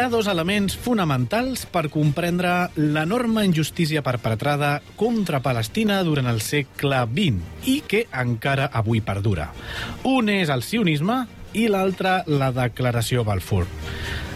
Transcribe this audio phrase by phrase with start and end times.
[0.00, 7.68] Ha dos elements fonamentals per comprendre l'enorme injustícia perpetrada contra Palestina durant el segle XX
[7.68, 9.50] i que encara avui perdura.
[10.08, 11.18] Un és el sionisme
[11.52, 13.66] i l'altre la declaració Balfour.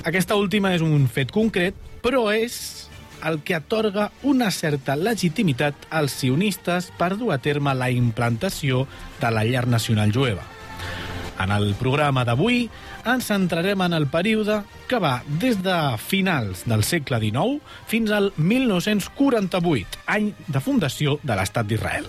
[0.05, 2.91] Aquesta última és un fet concret, però és
[3.25, 8.85] el que atorga una certa legitimitat als sionistes per dur a terme la implantació
[9.17, 10.45] de la llar nacional jueva.
[11.41, 12.69] En el programa d'avui
[13.05, 18.31] ens centrarem en el període que va des de finals del segle XIX fins al
[18.37, 22.09] 1948, any de fundació de l'Estat d'Israel.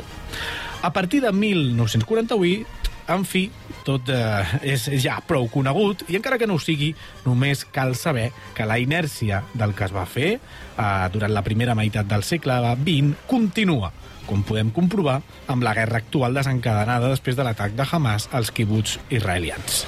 [0.86, 3.46] A partir de 1948, en fi,
[3.86, 6.94] tot eh, és ja prou conegut i encara que no ho sigui,
[7.26, 11.78] només cal saber que la inèrcia del que es va fer eh, durant la primera
[11.78, 13.94] meitat del segle XX continua
[14.26, 15.20] com podem comprovar
[15.52, 19.84] amb la guerra actual desencadenada després de l'atac de Hamas als kibbutz israelians.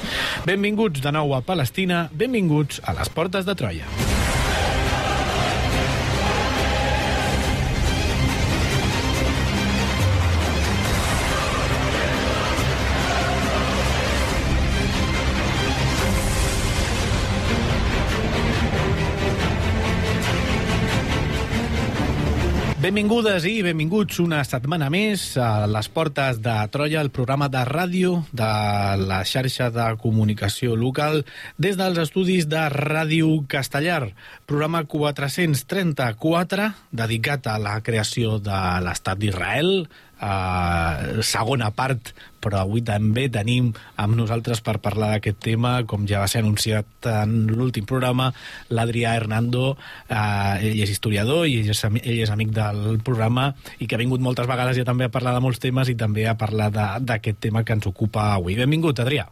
[0.45, 4.06] Benvinguts de nou a Palestina, benvinguts a les portes de Troia.
[22.87, 28.13] Benvingudes i benvinguts una setmana més a les portes de Troia, el programa de ràdio
[28.31, 28.47] de
[29.01, 31.25] la xarxa de comunicació local
[31.59, 34.13] des dels estudis de Ràdio Castellar,
[34.47, 36.69] programa 434
[37.03, 42.09] dedicat a la creació de l'Estat d'Israel, Uh, segona part,
[42.41, 43.69] però avui també tenim
[44.01, 48.31] amb nosaltres per parlar d'aquest tema, com ja va ser anunciat en l'últim programa,
[48.73, 53.85] l'Adrià Hernando, uh, ell és historiador i ell és, ell és amic del programa i
[53.85, 56.37] que ha vingut moltes vegades ja també a parlar de molts temes i també a
[56.39, 58.57] parlar d'aquest tema que ens ocupa avui.
[58.57, 59.27] Benvingut, Adrià.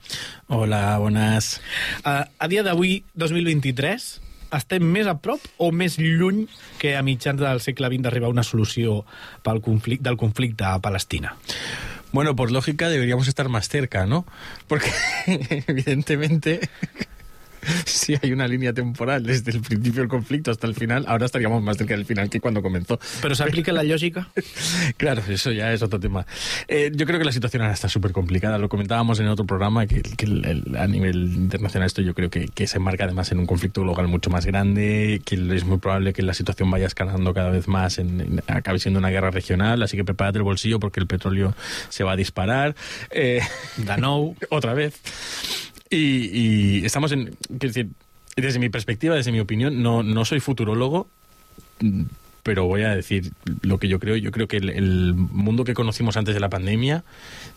[0.54, 1.56] Hola, bones.
[2.04, 4.25] Uh, a dia d'avui, 2023,
[4.62, 6.46] estem més a prop o més lluny
[6.82, 9.02] que a mitjans del segle XX d'arribar a una solució
[9.44, 11.36] pel conflicte, del conflicte a Palestina?
[12.12, 14.26] Bueno, por lógica deberíamos estar más cerca, ¿no?
[14.68, 14.92] Porque
[15.68, 16.62] evidentemente
[17.86, 21.62] si hay una línea temporal desde el principio del conflicto hasta el final, ahora estaríamos
[21.64, 23.00] más cerca del final que cuando comenzó.
[23.22, 24.30] ¿Pero se aplica la lógica?
[24.98, 26.26] claro, eso ya es otro tema.
[26.68, 28.58] Eh, yo creo que la situación ahora está súper complicada.
[28.58, 32.30] Lo comentábamos en otro programa, que, que el, el, a nivel internacional esto yo creo
[32.30, 35.78] que, que, se enmarca además en un conflicto global mucho más grande, que es muy
[35.78, 39.32] probable que la situación vaya escalando cada vez más, en, en, acabe siendo una guerra
[39.32, 41.56] regional, así que prepárate el bolsillo porque el petróleo
[41.90, 42.76] se va a disparar.
[43.12, 43.42] Eh,
[43.78, 45.00] Danou, otra vez.
[45.90, 47.36] Y, y estamos en.
[47.50, 47.90] Decir,
[48.36, 51.08] desde mi perspectiva, desde mi opinión, no, no soy futurólogo,
[52.44, 53.32] pero voy a decir
[53.62, 54.16] lo que yo creo.
[54.18, 57.04] Yo creo que el, mundo que conocimos antes de la pandemia,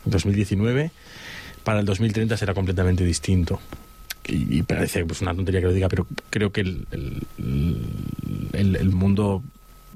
[0.04, 0.90] 2019,
[1.64, 3.60] para el 2030 será completamente distinto
[4.28, 6.86] y, parece pues, una tontería que lo diga, pero creo que el,
[8.52, 9.42] el, mundo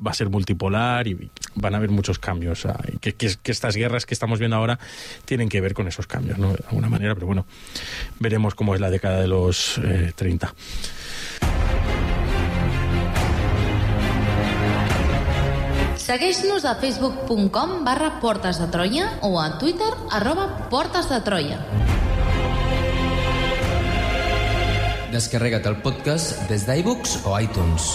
[0.05, 2.67] va a ser multipolar y van a haber muchos cambios.
[3.01, 4.79] Que, que, que, estas guerras que estamos viendo ahora
[5.25, 6.53] tienen que ver con esos cambios, ¿no?
[6.53, 7.47] De alguna manera, pero bueno,
[8.19, 10.55] veremos cómo es la década de los eh, 30.
[15.97, 21.63] Segueix-nos a facebook.com barra Portes de Troia o a Twitter arroba Portes de Troia.
[25.13, 27.95] Descarrega't el podcast des d'iBooks o iTunes.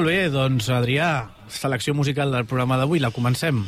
[0.00, 3.58] Molt bé, doncs, Adrià, selecció musical del programa d'avui, la comencem.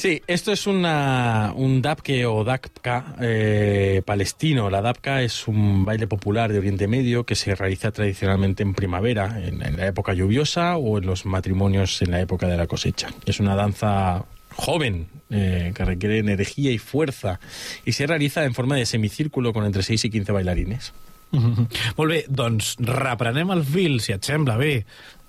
[0.00, 4.70] Sí, esto es una, un dabke o dakka eh, palestino.
[4.70, 9.42] La dabka es un baile popular de Oriente Medio que se realiza tradicionalmente en primavera,
[9.44, 13.10] en, en la época lluviosa o en los matrimonios en la época de la cosecha.
[13.26, 14.24] Es una danza
[14.54, 17.40] joven, eh, que requiere energía y fuerza,
[17.84, 20.94] y se realiza en forma de semicírculo con entre 6 y 15 bailarines.
[21.98, 24.72] Molt bé, doncs reprenem el fil, si et sembla bé,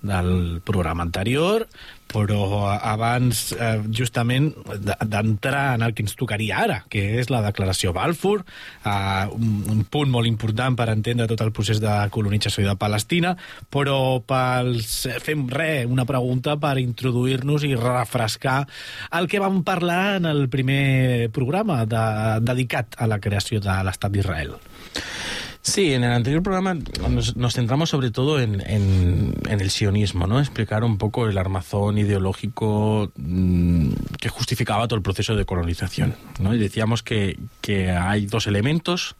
[0.02, 1.66] del programa anterior,
[2.10, 4.50] però abans, eh, justament,
[4.82, 8.44] de- d'entrar en el que ens tocaria ara, que és la declaració Balfour,
[8.84, 13.36] eh, un, un punt molt important per entendre tot el procés de colonització de Palestina,
[13.70, 18.66] però pels, fem res, una pregunta per introduir-nos i refrescar
[19.12, 22.04] el que vam parlar en el primer programa de,
[22.42, 24.56] dedicat a la creació de l'Estat d'Israel.
[25.62, 30.40] Sí, en el anterior programa nos, centramos sobre todo en, el sionismo, ¿no?
[30.40, 36.54] Explicar un poco el armazón ideológico mm, que justificaba todo el proceso de colonización, ¿no?
[36.54, 37.36] Y decíamos que,
[38.00, 39.16] hay dos elementos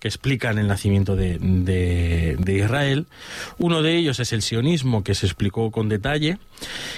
[0.00, 3.06] que explican el nacimiento de Israel.
[3.58, 6.38] Uno de ellos es el sionismo, que se explicó con detalle,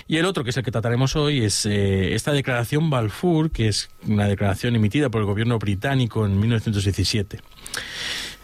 [0.09, 3.69] y el otro, que es el que trataremos hoy, es eh, esta declaración Balfour, que
[3.69, 7.41] es una declaración emitida por el gobierno británico en 1917.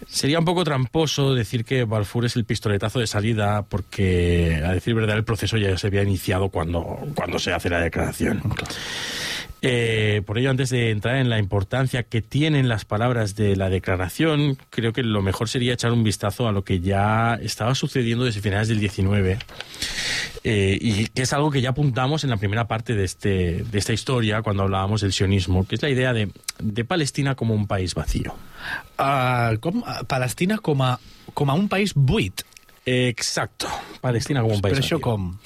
[0.06, 4.94] Sería un poco tramposo decir que Balfour es el pistoletazo de salida porque, a decir
[4.94, 8.42] verdad, el proceso ya se había iniciado cuando, cuando se hace la declaración.
[9.64, 13.70] Eh, por ello, antes de entrar en la importancia que tienen las palabras de la
[13.70, 18.24] declaración, creo que lo mejor sería echar un vistazo a lo que ya estaba sucediendo
[18.24, 19.38] desde finales del 19
[20.44, 23.78] eh, y que es algo que ya apuntamos en la primera parte de, este, de
[23.78, 27.66] esta historia cuando hablábamos del sionismo, que es la idea de, de Palestina como un
[27.66, 28.34] país vacío.
[28.98, 30.98] Uh, com, uh, Palestina com a,
[31.34, 32.42] com a un país buit.
[32.84, 33.68] Exacto,
[34.00, 35.06] Palestina como un país Però això vacío.
[35.06, 35.38] com?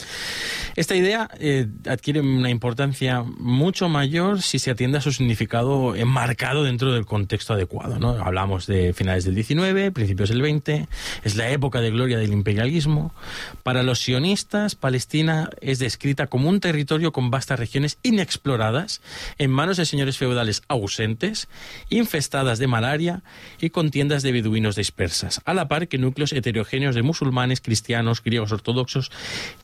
[0.76, 6.64] Esta idea eh, adquiere una importancia mucho mayor si se atiende a su significado enmarcado
[6.64, 7.99] dentro del contexto adecuado.
[7.99, 8.11] ¿no?
[8.11, 10.87] Hablamos de finales del 19, principios del 20,
[11.25, 13.14] es la época de gloria del imperialismo.
[13.62, 19.00] Para los sionistas, Palestina es descrita como un territorio con vastas regiones inexploradas,
[19.38, 21.49] en manos de señores feudales ausentes,
[21.88, 23.22] infestadas de malaria
[23.62, 28.22] y con tiendas de beduinos dispersas, a la par que núcleos heterogéneos de musulmanes, cristianos,
[28.22, 29.11] griegos ortodoxos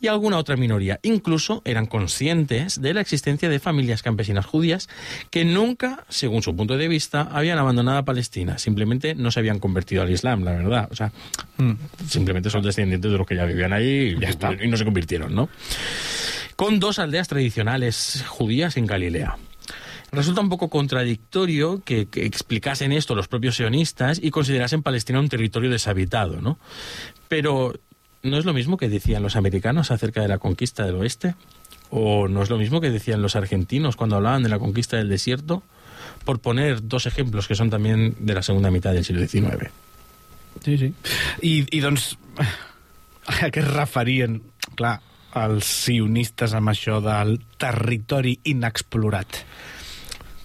[0.00, 1.00] y alguna otra minoría.
[1.04, 4.88] Incluso eran conscientes de la existencia de familias campesinas judías
[5.30, 8.58] que nunca, según su punto de vista, habían abandonado a Palestina.
[8.58, 10.88] Simplemente no se habían convertido al Islam, la verdad.
[10.92, 11.10] O sea,
[12.08, 14.52] simplemente son descendientes de los que ya vivían ahí y, Ya está.
[14.52, 15.48] y no se convirtieron, ¿no?
[16.54, 19.36] Con dos aldeas tradicionales judías en Galilea.
[20.12, 25.28] Resulta un poco contradictorio que, que explicasen esto los propios sionistas y considerasen Palestina un
[25.28, 26.58] territorio deshabitado, ¿no?
[27.28, 27.72] Pero
[28.22, 31.34] ¿no es lo mismo que decían los americanos acerca de la conquista del oeste?
[31.90, 35.08] ¿O no es lo mismo que decían los argentinos cuando hablaban de la conquista del
[35.08, 35.62] desierto?
[36.24, 39.70] Por poner dos ejemplos que son también de la segunda mitad del siglo XIX.
[40.64, 40.94] Sí, sí.
[41.42, 42.16] I, i doncs,
[43.26, 44.40] a què es referien,
[44.78, 45.00] clar,
[45.38, 47.00] els sionistes amb això
[47.60, 49.42] territori inexplorat?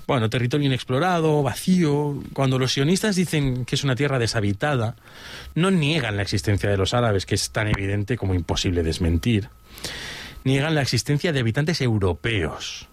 [0.07, 2.23] Bueno, territorio inexplorado, vacío.
[2.31, 4.95] Cuando los sionistas dicen que es una tierra deshabitada,
[5.53, 9.49] no niegan la existencia de los árabes, que es tan evidente como imposible desmentir.
[10.45, 12.87] Niegan la existencia de habitantes europeos.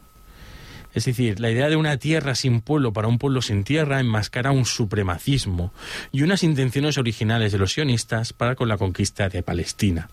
[0.93, 4.51] Es decir, la idea de una tierra sin pueblo para un pueblo sin tierra enmascara
[4.51, 5.73] un supremacismo
[6.11, 10.09] y unas intenciones originales de los sionistas para con la conquista de Palestina.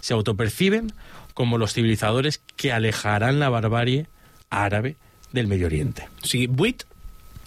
[0.00, 0.94] Se autoperciben
[1.34, 4.06] como los civilizadores que alejarán la barbarie
[4.48, 4.96] árabe
[5.32, 6.08] del Medio Oriente.
[6.22, 6.84] Sigui, buit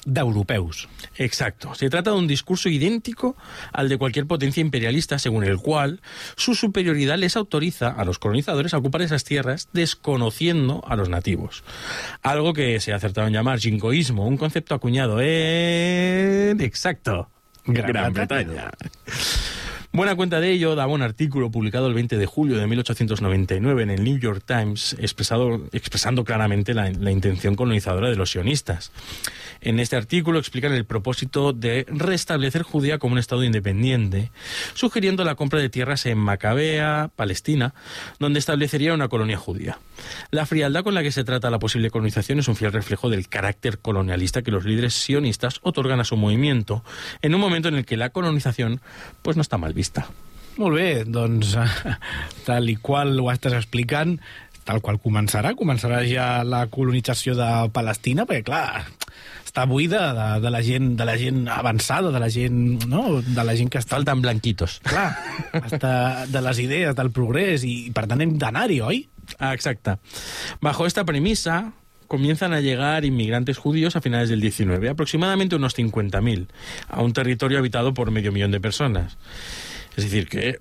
[0.05, 0.87] d'europeus.
[1.17, 1.75] Exacto.
[1.75, 3.35] Se trata de un discurso idéntico
[3.71, 6.01] al de cualquier potencia imperialista, según el cual
[6.35, 11.63] su superioridad les autoriza a los colonizadores a ocupar esas tierras desconociendo a los nativos.
[12.21, 16.61] Algo que se ha acertado en llamar jingoísmo, un concepto acuñado en...
[16.61, 17.29] Exacto.
[17.65, 18.71] Gran Bretaña.
[19.91, 23.89] Buena cuenta de ello daba un artículo publicado el 20 de julio de 1899 en
[23.89, 28.91] el New York Times expresando claramente la, la intención colonizadora de los sionistas.
[29.61, 34.31] En este artículo explican el propósito de restablecer Judea como un Estado independiente,
[34.73, 37.73] sugiriendo la compra de tierras en Macabea, Palestina,
[38.19, 39.79] donde establecería una colonia judía.
[40.31, 43.27] La frialdad con la que se trata la posible colonización es un fiel reflejo del
[43.27, 46.83] carácter colonialista que los líderes sionistas otorgan a su movimiento
[47.21, 48.81] en un momento en el que la colonización
[49.21, 50.09] pues no está mal vista.
[50.59, 51.53] Molt bé, doncs,
[52.47, 54.17] tal i qual ho estàs explicant,
[54.67, 58.83] tal qual començarà, començarà ja la colonització de Palestina, perquè, clar,
[59.49, 63.21] està buida de, de, la gent, de la gent avançada, de la gent, no?
[63.25, 63.97] de la gent que està...
[63.99, 64.77] Faltan blanquitos.
[64.85, 65.09] Clar,
[65.65, 65.91] està
[66.29, 69.01] de les idees, del progrés, i per tant hem d'anar-hi, oi?
[69.39, 69.97] Ah, exacta.
[70.61, 71.73] Bajo esta premisa,
[72.07, 76.47] comienzan a llegar inmigrantes judíos a finales del 19, aproximadamente unos 50.000,
[76.87, 79.17] a un territorio habitado por medio millón de personas.
[79.97, 80.59] Es decir, que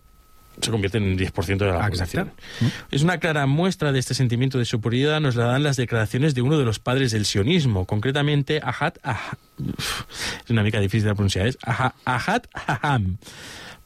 [0.61, 2.33] se convierte en un 10% de la Ah, población.
[2.59, 2.85] exacte.
[2.91, 6.43] Es una clara muestra de este sentimiento de superioridad, nos la dan las declaraciones de
[6.43, 10.03] uno de los padres del sionismo, concretamente Ahad Ah- Uf,
[10.45, 13.19] Es una mica difícil de pronunciar, es Aha- Ahad Aham,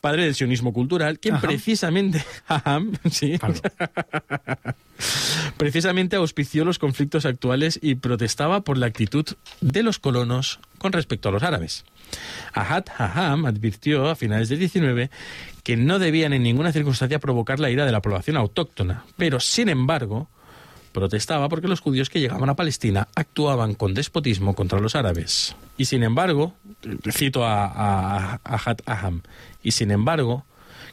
[0.01, 1.47] padre del sionismo cultural, quien Ajá.
[1.47, 2.25] precisamente...
[2.49, 3.39] Aham, sí,
[5.57, 9.25] precisamente auspició los conflictos actuales y protestaba por la actitud
[9.61, 11.85] de los colonos con respecto a los árabes.
[12.53, 15.11] Ahad Haham advirtió a finales del 19
[15.63, 19.69] que no debían en ninguna circunstancia provocar la ira de la población autóctona, pero sin
[19.69, 20.29] embargo
[20.93, 25.57] protestaba porque los judíos que llegaban a Palestina actuaban con despotismo contra los árabes.
[25.79, 26.55] Y sin embargo,
[27.11, 29.23] cito a, a, a Ahad Haham,
[29.63, 30.45] y sin embargo,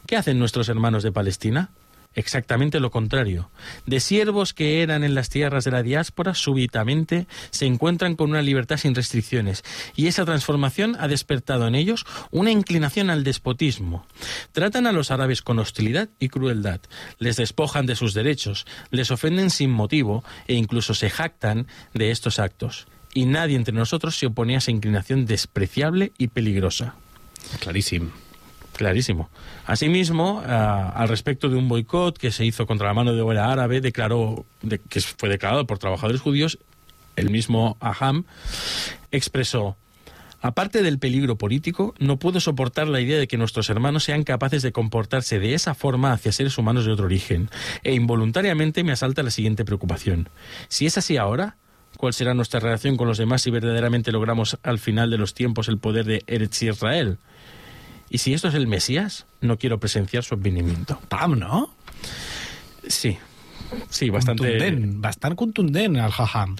[0.06, 1.70] ¿qué hacen nuestros hermanos de Palestina?
[2.14, 3.50] Exactamente lo contrario.
[3.86, 8.42] De siervos que eran en las tierras de la diáspora, súbitamente se encuentran con una
[8.42, 9.62] libertad sin restricciones,
[9.94, 14.06] y esa transformación ha despertado en ellos una inclinación al despotismo.
[14.50, 16.80] Tratan a los árabes con hostilidad y crueldad,
[17.18, 22.40] les despojan de sus derechos, les ofenden sin motivo e incluso se jactan de estos
[22.40, 22.88] actos.
[23.14, 26.94] Y nadie entre nosotros se opone a esa inclinación despreciable y peligrosa.
[27.60, 28.10] Claríssim.
[28.80, 29.28] Clarísimo.
[29.66, 33.52] Asimismo, ah, al respecto de un boicot que se hizo contra la mano de obra
[33.52, 36.58] árabe, declaró de- que fue declarado por trabajadores judíos,
[37.14, 38.24] el mismo Aham
[39.10, 39.76] expresó.
[40.40, 44.62] Aparte del peligro político, no puedo soportar la idea de que nuestros hermanos sean capaces
[44.62, 47.50] de comportarse de esa forma hacia seres humanos de otro origen,
[47.82, 50.30] e involuntariamente me asalta la siguiente preocupación.
[50.68, 51.58] Si es así ahora,
[51.98, 55.68] ¿cuál será nuestra relación con los demás si verdaderamente logramos al final de los tiempos
[55.68, 57.18] el poder de Eretz Israel?
[58.10, 61.00] Y si esto es el Mesías, no quiero presenciar su advenimiento.
[61.08, 61.72] Pam, no?
[62.86, 63.16] Sí,
[63.88, 66.56] sí, bastante Contundent, bastant contundent, el Haham.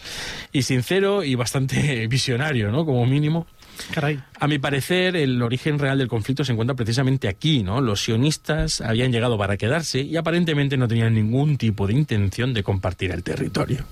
[0.52, 2.84] y sincero y bastante visionario, ¿no?
[2.84, 3.46] Como mínimo.
[3.94, 4.22] Carai.
[4.38, 7.80] A mi parecer, el origen real del conflicto se encuentra precisamente aquí, ¿no?
[7.80, 12.62] Los sionistas habían llegado para quedarse y aparentemente no tenían ningún tipo de intención de
[12.62, 13.86] compartir el territorio.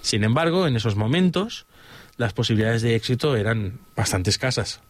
[0.00, 1.66] Sin embargo, en esos momentos,
[2.16, 4.80] las posibilidades de éxito eran bastante escasas.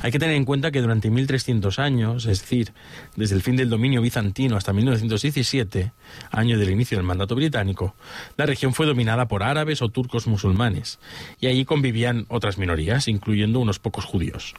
[0.00, 2.72] Hay que tener en cuenta que durante 1300 años, es decir,
[3.16, 5.92] desde el fin del dominio bizantino hasta 1917,
[6.30, 7.94] año del inicio del mandato británico,
[8.36, 10.98] la región fue dominada por árabes o turcos musulmanes,
[11.40, 14.54] y allí convivían otras minorías, incluyendo unos pocos judíos.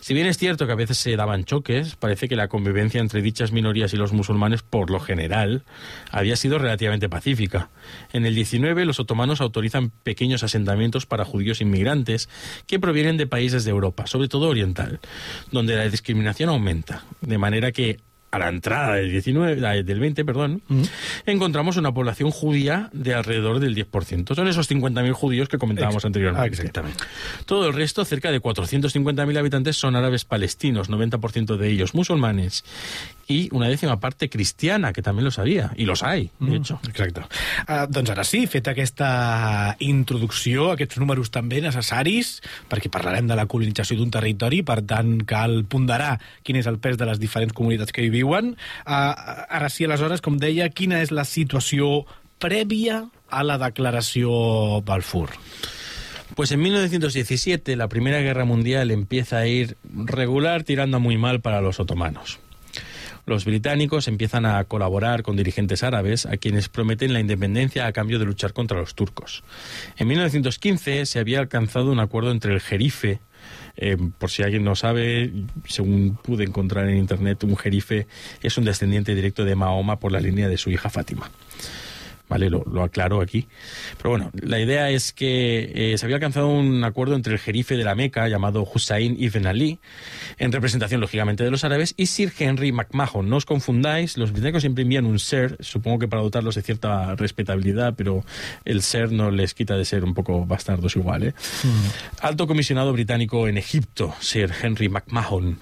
[0.00, 3.22] Si bien es cierto que a veces se daban choques, parece que la convivencia entre
[3.22, 5.64] dichas minorías y los musulmanes, por lo general,
[6.10, 7.70] había sido relativamente pacífica.
[8.12, 12.28] En el 19, los otomanos autorizan pequeños asentamientos para judíos inmigrantes
[12.66, 14.98] que provienen de países de Europa, sobre todo oriental,
[15.52, 17.98] donde la discriminación aumenta, de manera que
[18.30, 20.62] a la entrada del 19, eh, del 20, perdón,
[21.26, 24.34] encontramos una población judía de alrededor del 10%.
[24.34, 26.48] Son esos 50.000 judíos que comentábamos anteriormente.
[26.48, 27.04] Exactamente.
[27.44, 32.64] Todo el resto, cerca de 450.000 habitantes, son árabes palestinos, 90% de ellos musulmanes,
[33.28, 36.80] y una décima parte cristiana, que también los había, y los hay, de hecho.
[36.88, 37.22] Exacte.
[37.68, 42.36] Uh, doncs ara sí, feta aquesta introducció, aquests números també necessaris,
[42.70, 46.16] perquè parlarem de la colonització d'un territori, per tant cal ponderar
[46.46, 48.54] quin és el pes de les diferents comunitats que hi viuen.
[48.86, 49.12] Uh,
[49.50, 52.06] ara sí, aleshores, com deia, quina és la situació
[52.38, 55.34] prèvia a la declaració Balfour?
[56.36, 61.62] Pues en 1917 la Primera Guerra Mundial empieza a ir regular tirando muy mal para
[61.62, 62.40] los otomanos.
[63.26, 68.20] Los británicos empiezan a colaborar con dirigentes árabes a quienes prometen la independencia a cambio
[68.20, 69.42] de luchar contra los turcos.
[69.96, 73.18] En 1915 se había alcanzado un acuerdo entre el jerife,
[73.76, 75.32] eh, por si alguien no sabe,
[75.66, 78.06] según pude encontrar en internet, un jerife
[78.42, 81.28] es un descendiente directo de Mahoma por la línea de su hija Fátima.
[82.28, 82.50] ¿Vale?
[82.50, 83.46] Lo, lo aclaro aquí.
[83.96, 87.76] Pero bueno, la idea es que eh, se había alcanzado un acuerdo entre el jerife
[87.76, 89.78] de la Meca, llamado Hussein ibn Ali,
[90.38, 93.28] en representación, lógicamente, de los árabes, y Sir Henry McMahon.
[93.28, 97.14] No os confundáis, los británicos siempre envían un Sir, supongo que para dotarlos de cierta
[97.14, 98.24] respetabilidad, pero
[98.64, 101.34] el Sir no les quita de ser un poco bastardos igual, ¿eh?
[102.20, 105.58] Alto comisionado británico en Egipto, Sir Henry McMahon.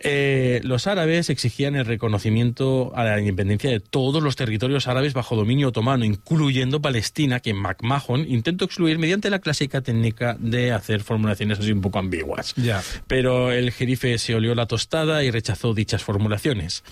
[0.00, 5.34] Eh, los árabes exigían el reconocimiento a la independencia de todos los territorios árabes bajo
[5.34, 11.58] dominio otomano, incluyendo Palestina, que McMahon intentó excluir mediante la clásica técnica de hacer formulaciones
[11.58, 12.54] así un poco ambiguas.
[12.54, 12.80] Ya.
[13.08, 16.84] Pero el jerife se olió la tostada y rechazó dichas formulaciones.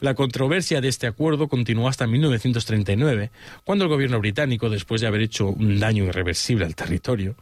[0.00, 3.30] La controversia de este acuerdo continuó hasta 1939,
[3.64, 7.34] cuando el gobierno británico, después de haber hecho un daño irreversible al territorio,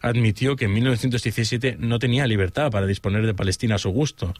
[0.00, 4.32] admitió que en 1917 no tenía libertad para disponer de Palestina a su gusto.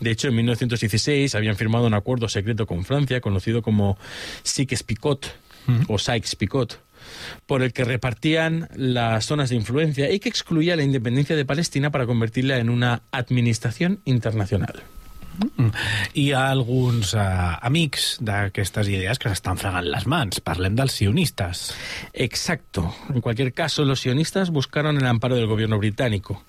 [0.00, 3.98] De hecho, en 1916 habían firmado un acuerdo secreto con Francia, conocido como
[4.42, 5.26] Sykes-Picot
[5.88, 6.78] o Sykes-Picot,
[7.46, 11.90] por el que repartían las zonas de influencia y que excluía la independencia de Palestina
[11.90, 14.82] para convertirla en una administración internacional.
[16.14, 20.40] Hi ha alguns eh, amics d'aquestes idees que s'estan fregant les mans.
[20.44, 21.66] Parlem dels sionistes.
[22.12, 22.86] Exacto.
[23.10, 26.42] En cualquier caso, los sionistas buscaron el amparo del gobierno británico.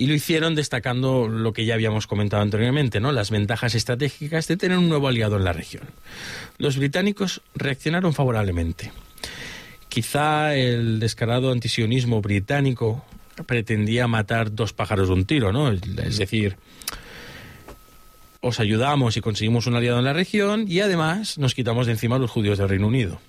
[0.00, 3.12] Y lo hicieron destacando lo que ya habíamos comentado anteriormente, ¿no?
[3.12, 5.82] Las ventajas estratégicas de tener un nuevo aliado en la región.
[6.56, 8.92] Los británicos reaccionaron favorablemente.
[9.90, 13.04] Quizá el descarado antisionismo británico
[13.44, 15.70] pretendía matar dos pájaros de un tiro, ¿no?
[15.70, 16.56] Es decir,
[18.40, 22.16] os ayudamos y conseguimos un aliado en la región y además nos quitamos de encima
[22.16, 23.20] a los judíos del Reino Unido.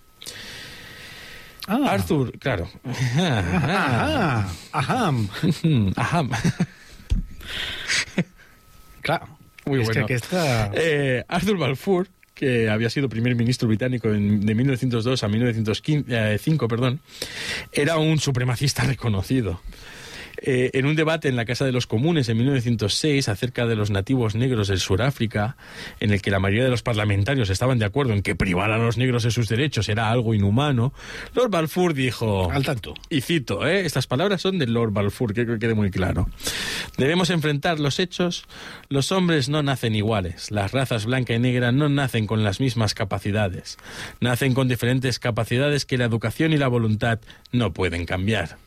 [1.74, 1.92] Ah.
[1.94, 2.68] Arthur, claro.
[3.16, 5.28] Ahà, aham.
[5.96, 6.24] Ajá.
[9.02, 9.22] Clar,
[9.66, 10.06] Muy bueno.
[10.06, 10.20] que.
[10.74, 17.00] Eh, Arthur Balfour, que había sido primer ministro británico en- de 1902 a 1905, perdón,
[17.72, 19.62] era un supremacista reconocido.
[20.44, 23.92] Eh, en un debate en la Casa de los Comunes en 1906 acerca de los
[23.92, 25.56] nativos negros del Suráfrica,
[26.00, 28.80] en el que la mayoría de los parlamentarios estaban de acuerdo en que privar a
[28.80, 30.94] los negros de sus derechos era algo inhumano,
[31.36, 32.52] Lord Balfour dijo...
[32.52, 32.96] Al tanto.
[33.10, 33.86] Y cito, ¿eh?
[33.86, 36.28] estas palabras son de Lord Balfour, que creo que quede muy claro.
[36.98, 38.46] Debemos enfrentar los hechos.
[38.90, 40.50] Los hombres no nacen iguales.
[40.50, 43.78] Las razas blanca y negra no nacen con las mismas capacidades.
[44.20, 47.20] Nacen con diferentes capacidades que la educación y la voluntad
[47.52, 48.58] no pueden cambiar.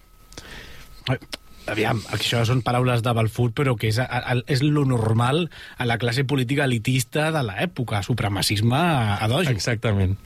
[1.71, 5.47] Aviam, això són paraules de Balfour, però que és, a, és lo normal
[5.81, 9.53] a la classe política elitista de l'època, supremacisme a, dojo.
[9.55, 10.19] Exactament.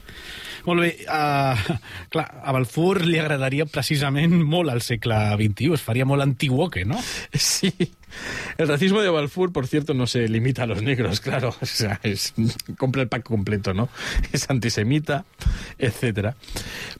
[0.67, 1.77] Molt bé, uh,
[2.11, 6.99] clar, a Balfour li agradaria precisament molt al segle XXI, es faria molt antiguoque, no?
[7.39, 7.71] Sí.
[8.57, 11.55] El racismo de Balfour, por cierto, no se limita a los negros, claro.
[11.61, 12.33] O sea, es,
[12.77, 13.89] compra el pack completo, ¿no?
[14.31, 15.25] Es antisemita,
[15.77, 16.35] etcétera.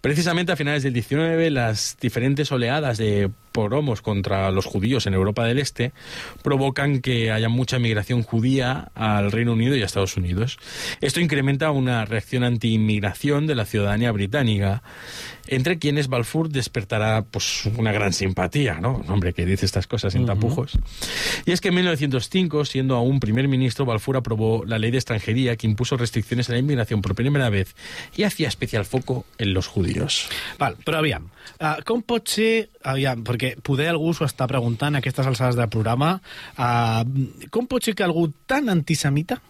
[0.01, 5.43] Precisamente a finales del 19, las diferentes oleadas de poromos contra los judíos en Europa
[5.43, 5.91] del Este
[6.43, 10.57] provocan que haya mucha migración judía al Reino Unido y a Estados Unidos.
[11.01, 14.83] Esto incrementa una reacción anti-inmigración de la ciudadanía británica,
[15.47, 18.97] entre quienes Balfour despertará pues, una gran simpatía, ¿no?
[18.97, 20.77] Un hombre que dice estas cosas sin tapujos.
[21.45, 25.55] Y es que en 1905, siendo aún primer ministro, Balfour aprobó la ley de extranjería
[25.55, 27.75] que impuso restricciones a la inmigración por primera vez
[28.15, 30.29] y hacía especial foco en los judíos.
[30.59, 32.69] Val, però aviam, uh, com pot ser...
[32.89, 36.17] Aviam, perquè poder algú s'ho està preguntant a aquestes alçades del programa,
[36.55, 37.03] uh,
[37.51, 39.41] com pot ser que algú tan antisemita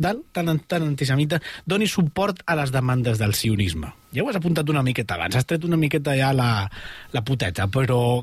[0.00, 3.92] dalt, tan, tan antisemita, doni suport a les demandes del sionisme.
[4.14, 6.64] Ja ho has apuntat una miqueta abans, has tret una miqueta ja la,
[7.12, 8.22] la puteta, però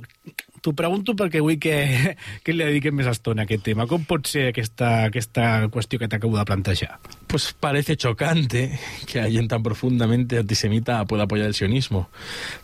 [0.66, 3.86] t'ho pregunto perquè vull que, que li dediquem més estona a aquest tema.
[3.90, 6.98] Com pot ser aquesta, aquesta qüestió que t'acabo de plantejar?
[7.30, 12.10] Pues parece chocante que alguien tan profundamente antisemita pueda apoyar el sionismo.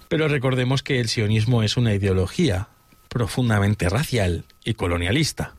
[0.09, 2.69] Pero recordemos que el sionismo es una ideología
[3.07, 5.55] profundamente racial y colonialista,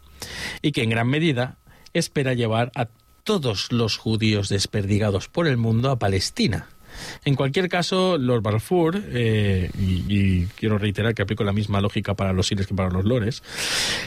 [0.63, 1.59] y que en gran medida
[1.93, 2.87] espera llevar a
[3.25, 6.69] todos los judíos desperdigados por el mundo a Palestina.
[7.25, 12.33] En cualquier caso, Lord Balfour, eh, y, quiero reiterar que aplico la misma lógica para
[12.33, 13.43] los siles que para los lores,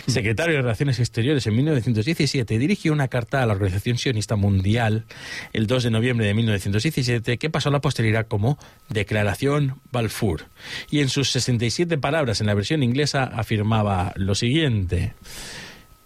[0.08, 5.06] secretario de Relaciones Exteriores en 1917, dirigió una carta a la Organización Sionista Mundial
[5.54, 8.58] el 2 de noviembre de 1917 que pasó a la posteridad como
[8.90, 10.46] Declaración Balfour.
[10.90, 15.14] Y en sus 67 palabras en la versión inglesa afirmaba lo siguiente.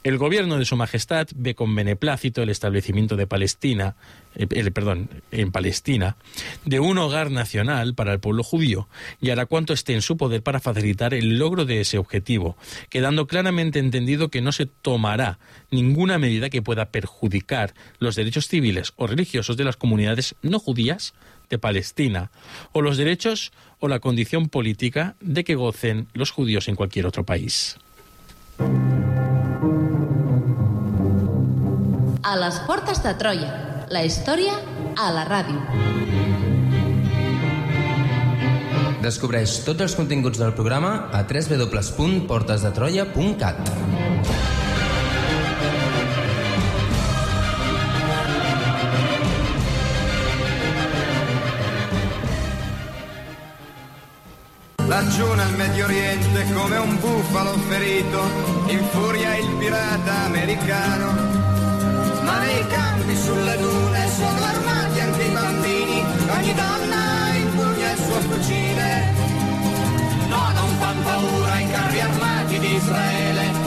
[0.01, 3.95] El gobierno de Su Majestad ve con beneplácito el establecimiento de Palestina,
[4.33, 6.15] eh, el- perdón, en Palestina,
[6.63, 8.87] de un hogar nacional para el pueblo judío
[9.19, 12.55] y hará cuanto esté en su poder para facilitar el logro de ese objetivo,
[12.89, 15.37] quedando claramente entendido que no se tomará
[15.69, 21.13] ninguna medida que pueda perjudicar los derechos civiles o religiosos de las comunidades no judías
[21.49, 22.31] de Palestina
[22.71, 27.25] o los derechos o la condición política de que gocen los judíos en cualquier otro
[27.25, 27.75] país.
[32.21, 33.47] A les portes de Troia,
[33.95, 34.51] la història
[34.99, 35.55] a la ràdio.
[38.99, 43.55] Descobreix tots els continguts del programa a www.portesdetroia.cat.
[54.89, 58.21] Laggiù nel Medio Oriente come un bufalo ferito,
[58.67, 61.48] infuria il pirata americano
[62.29, 66.03] Ma nei campi sulle dune sono armati anche i bambini,
[66.37, 68.87] ogni donna impugna il suo fucile.
[70.27, 73.58] No, non fan paura i carri armati di Israele,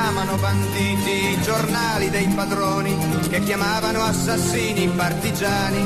[0.00, 2.96] chiamano banditi i giornali dei padroni
[3.28, 5.82] che chiamavano assassini partigiani.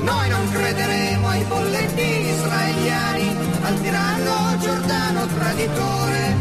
[0.00, 6.34] Noi non crederemo ai bollettini israeliani, al tiranno Giordano traditore.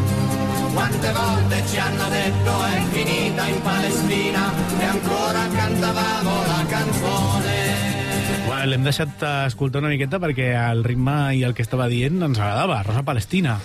[0.74, 7.92] Quante volte ci hanno detto è finita in Palestina e ancora cantavamo la canzone.
[8.46, 12.40] Bueno, L'hem deixat escoltar una miqueta perquè el ritme i el que estava dient ens
[12.40, 13.60] agradava, Rosa Palestina.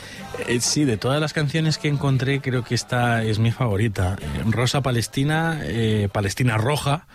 [0.49, 4.17] Eh, sí, de todas las canciones que encontré, creo que esta es mi favorita.
[4.21, 7.07] Eh, Rosa Palestina, eh, Palestina Roja,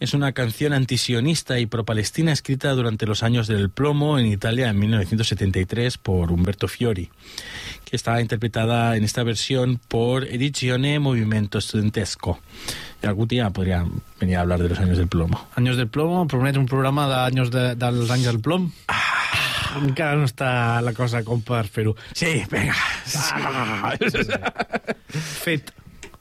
[0.00, 4.78] es una canción antisionista y pro-palestina escrita durante los años del plomo en Italia en
[4.78, 7.10] 1973 por Umberto Fiori,
[7.84, 12.38] que estaba interpretada en esta versión por Edizione Movimento Studentesco.
[13.02, 13.84] Y algún día podría
[14.20, 15.48] venir a hablar de los años del plomo.
[15.56, 18.72] Anys del plomo, promet un programa d'anys de, dels anys del plom.
[18.88, 19.17] Ah,
[19.76, 20.50] encara no està
[20.84, 21.94] la cosa com per fer-ho.
[22.16, 22.76] Sí, venga.
[25.44, 25.72] Fet.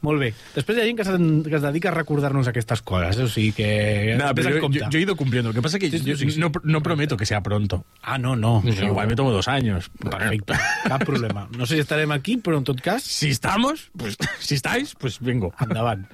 [0.01, 0.27] Molt bé.
[0.53, 3.51] Després hi ha gent que, se- que es dedica a recordar-nos aquestes coses, o sigui
[3.51, 4.15] que...
[4.17, 4.79] Yo, compte.
[4.79, 5.49] yo- yo he ido cumpliendo.
[5.49, 6.39] Lo que pasa que Sí, sí, yo sí, sí.
[6.39, 7.83] no, no prometo que sea pronto.
[8.03, 8.61] Ah, no, no.
[8.63, 9.89] Igual me tomo dos años.
[9.99, 10.53] Perfecte,
[10.87, 11.47] cap problema.
[11.57, 15.19] No sé si estarem aquí, però en tot cas, Si estamos, pues si estáis, pues
[15.19, 15.53] vengo.
[15.59, 16.05] endavant.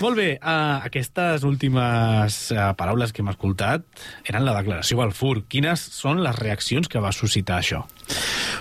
[0.00, 3.82] Molt bé, uh, aquestes últimes uh, paraules que hem escoltat
[4.24, 5.42] eren la declaració Balfour.
[5.50, 7.82] Quines són les reaccions que va suscitar això?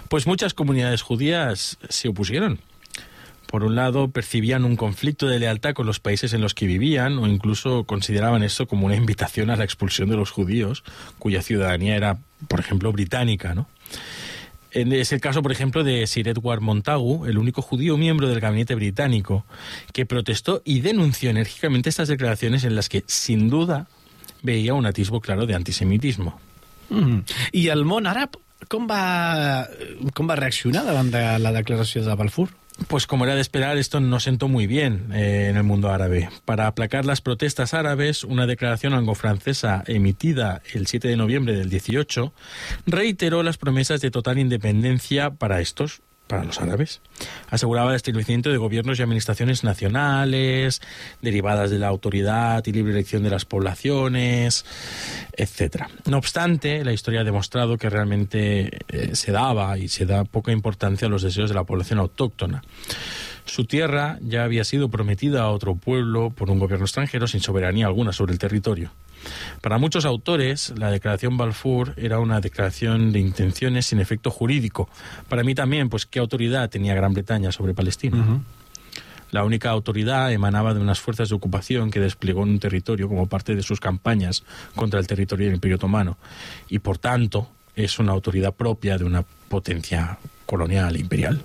[0.10, 2.60] Pues muchas comunidades judías se opusieron.
[3.54, 7.20] Por un lado, percibían un conflicto de lealtad con los países en los que vivían
[7.20, 10.84] o incluso consideraban esto como una invitación a la expulsión de los judíos,
[11.20, 13.68] cuya ciudadanía era, por ejemplo, británica, ¿no?
[14.72, 18.74] Es el caso, por ejemplo, de Sir Edward Montagu, el único judío miembro del gabinete
[18.74, 19.46] británico,
[19.92, 23.86] que protestó y denunció enérgicamente estas declaraciones en las que, sin duda,
[24.42, 26.40] veía un atisbo claro de antisemitismo.
[26.90, 27.20] Mm.
[27.52, 29.68] I el món va,
[30.10, 32.63] com va reaccionar davant de la declaració de Balfour?
[32.88, 36.30] Pues como era de esperar, esto no sentó muy bien eh, en el mundo árabe.
[36.46, 42.34] Para aplacar las protestas árabes, una declaración anglo-francesa emitida el 7 de noviembre del 18
[42.86, 47.02] reiteró las promesas de total independencia para estos, para los árabes.
[47.50, 50.82] Aseguraba el establecimiento de gobiernos y administraciones nacionales,
[51.22, 54.66] derivadas de la autoridad y libre elección de las poblaciones,
[55.34, 55.90] etcétera.
[56.06, 60.52] No obstante, la historia ha demostrado que realmente eh, se daba y se da poca
[60.52, 62.64] importancia a los deseos de la población autóctona.
[63.46, 67.88] Su tierra ya había sido prometida a otro pueblo por un gobierno extranjero sin soberanía
[67.88, 68.92] alguna sobre el territorio.
[69.62, 74.90] Para muchos autores, la declaración Balfour era una declaración de intenciones sin efecto jurídico.
[75.30, 78.42] Para mí también, pues qué autoridad tenía Gran Bretaña sobre Palestina.
[79.32, 83.28] La única autoridad emanaba de unas fuerzas de ocupación que desplegó en un territorio como
[83.28, 84.44] parte de sus campañas
[84.76, 86.18] contra el territorio del Imperio Otomano
[86.70, 91.42] y, por tanto, es una autoridad propia de una potencia colonial imperial.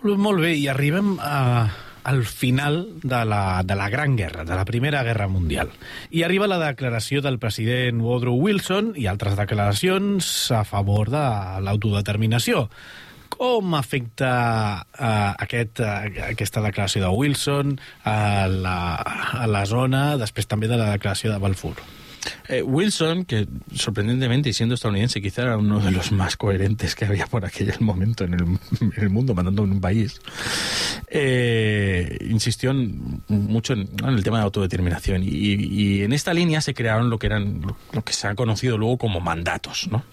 [0.00, 1.68] Molt bé, i arribem a,
[2.04, 5.70] al final de la, de la Gran Guerra, de la Primera Guerra Mundial.
[6.10, 11.24] I arriba la declaració del president Woodrow Wilson i altres declaracions a favor de
[11.64, 12.68] l'autodeterminació.
[13.30, 14.32] Com afecta
[14.82, 18.76] uh, aquest, uh, aquesta declaració de Wilson a la,
[19.44, 21.78] a la zona, després també de la declaració de Balfour?
[22.48, 27.06] Eh, Wilson, que sorprendentemente y siendo estadounidense quizá era uno de los más coherentes que
[27.06, 30.20] había por aquel momento en el, en el mundo, mandando en un país,
[31.08, 32.74] eh, insistió
[33.28, 37.62] mucho en, el tema de autodeterminación y, en esta línea se crearon lo que eran
[37.92, 40.04] lo, que se ha conocido luego como mandatos, ¿no?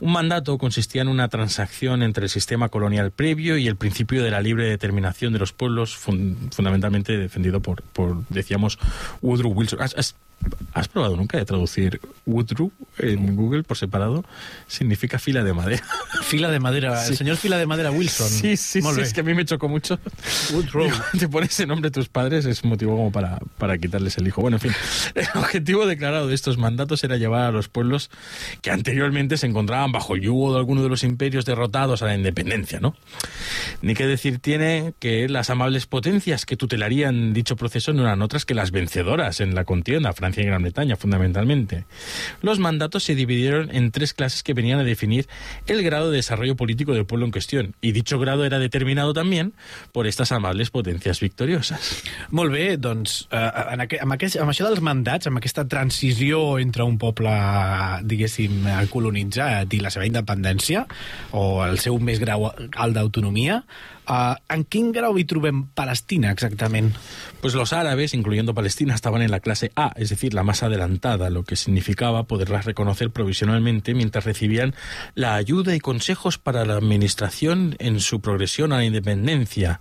[0.00, 4.30] Un mandato consistía en una transacción entre el sistema colonial previo y el principio de
[4.30, 7.82] la libre determinación de los pueblos, fun- fundamentalmente defendido por,
[8.28, 8.78] decíamos,
[9.22, 9.78] Woodrow Wilson.
[10.74, 14.24] ¿Has probado nunca de traducir Woodrow en Google por separado?
[14.66, 15.84] Significa fila de madera.
[16.22, 18.28] Fila de madera, el señor Fila de madera Wilson.
[18.28, 19.98] Sí, sí, sí, es que a mí me chocó mucho.
[20.52, 20.90] Woodrow.
[21.18, 24.40] Te pones ese nombre a tus padres, es motivo como para, para quitarles el hijo.
[24.40, 24.72] Bueno, en fin,
[25.14, 28.10] el objetivo declarado de estos mandatos era llevar a los pueblos
[28.60, 32.16] que anteriormente se encontraban bajo el yugo de alguno de los imperios derrotados a la
[32.16, 32.96] independencia, ¿no?
[33.80, 38.44] Ni qué decir tiene que las amables potencias que tutelarían dicho proceso no eran otras
[38.44, 41.84] que las vencedoras en la contienda, Francia y Gran Bretaña, fundamentalmente.
[42.42, 45.28] Los mandatos se dividieron en tres clases que venían a definir
[45.66, 49.54] el grado de desarrollo político del pueblo en cuestión, y dicho grado era determinado también
[49.92, 52.02] por estas amables potencias victoriosas.
[52.30, 56.58] Molt bé, doncs, eh, en aqu amb, aquest, amb això dels mandats, amb aquesta transició
[56.58, 57.32] entre un poble,
[58.04, 60.86] diguéssim, eh, colonitzat i la seva independència,
[61.32, 63.62] o el seu més grau alt d'autonomia,
[64.08, 66.94] eh, en quin grau hi trobem Palestina, exactament?
[67.40, 71.30] Pues los árabes, incluyendo Palestina, estaban en la clase A, es decir, la más adelantada,
[71.30, 74.74] lo que significaba poderlas reconocer provisionalmente mientras recibían
[75.14, 79.80] la ayuda y consejos para la administración en su progresión a la independencia.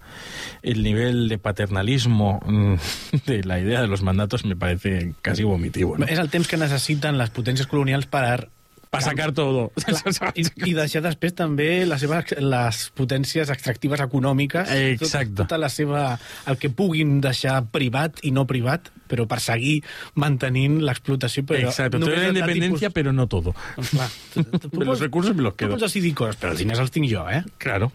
[0.62, 2.76] El nivel de paternalismo mm,
[3.26, 5.98] de la idea de los mandatos me parece casi vomitivo.
[5.98, 6.06] ¿no?
[6.06, 8.50] És el temps que necessiten les potències colonials per
[8.94, 9.72] Para sacar todo.
[10.38, 15.34] I, i deixar després també les, seves, les potències extractives econòmiques, Exacte.
[15.34, 16.04] Tot, tota la seva,
[16.46, 19.80] el que puguin deixar privat i no privat, però per seguir
[20.14, 21.42] mantenint l'explotació.
[21.50, 23.56] Però Exacto, només toda la de independencia, tipus- pero no todo.
[23.90, 25.74] Clar, tu, tu, tu Los pots- recursos me los Tu quedo.
[25.76, 27.42] pots decidir coses, però els diners els tinc jo, eh?
[27.58, 27.92] Claro.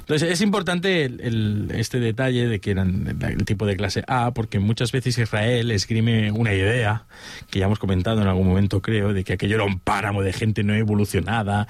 [0.00, 4.32] Entonces es importante el- este detalle de que eran el, el tipo de clase A,
[4.32, 7.04] porque muchas veces Israel esgrime una idea,
[7.50, 10.32] que ya hemos comentado en algún momento creo, de que aquello era un páramo de
[10.32, 11.68] gente no evolucionada,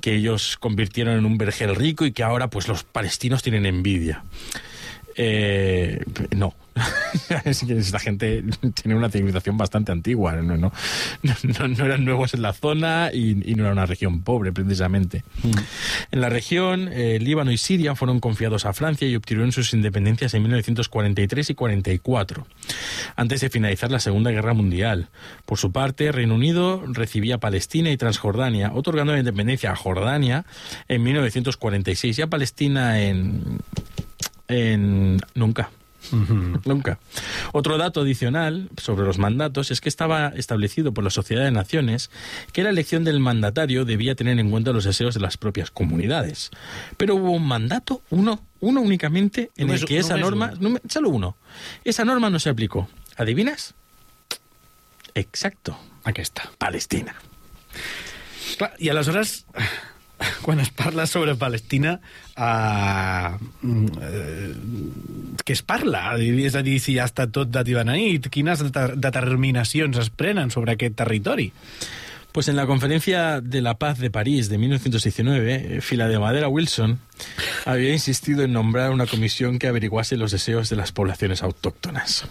[0.00, 4.24] que ellos convirtieron en un vergel rico y que ahora pues los palestinos tienen envidia.
[5.16, 6.00] Eh,
[6.36, 6.54] no.
[7.46, 8.44] Es que Esta gente
[8.82, 10.34] tiene una civilización bastante antigua.
[10.36, 10.70] No, no,
[11.22, 15.24] no- no eran nuevos en la zona y, y no era una región pobre, precisamente.
[16.10, 20.34] En la región, eh, Líbano y Siria fueron confiados a Francia y obtuvieron sus independencias
[20.34, 22.46] en 1943 y 44,
[23.16, 25.08] antes de finalizar la Segunda Guerra Mundial.
[25.46, 30.44] Por su parte, Reino Unido recibía Palestina y Transjordania, otorgando la independencia a Jordania
[30.88, 33.60] en 1946 y a Palestina en
[34.48, 35.70] en nunca.
[36.64, 37.00] Nunca.
[37.52, 42.10] Otro dato adicional sobre los mandatos es que estaba establecido por la Sociedad de Naciones
[42.52, 46.50] que la elección del mandatario debía tener en cuenta los deseos de las propias comunidades.
[46.96, 50.74] Pero hubo un mandato, uno, uno únicamente, en el que esa norma, un.
[50.76, 51.36] nume- solo uno,
[51.82, 52.88] esa norma no se aplicó.
[53.16, 53.74] ¿Adivinas?
[55.14, 56.50] Exacto, Aquesta.
[56.58, 57.16] Palestina.
[58.58, 59.44] Clar, I aleshores,
[60.42, 62.00] quan es parla sobre Palestina,
[62.36, 64.54] uh, uh,
[65.44, 66.16] què es parla?
[66.18, 70.76] És a dir, si ja està tot de Tibananit, quines deter determinacions es prenen sobre
[70.76, 71.50] aquest territori?
[72.32, 76.48] Pues en la conferencia de la paz de París de 1919, eh, Fila de Madera
[76.48, 76.98] Wilson
[77.64, 82.26] había insistido en nombrar una comisión que averiguase los deseos de las poblaciones autóctonas.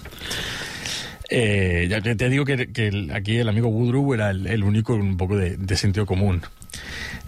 [1.30, 5.58] Eh, ya te digo que, aquí el amigo Woodrow era el, único un poco de,
[5.58, 6.42] de sentido común.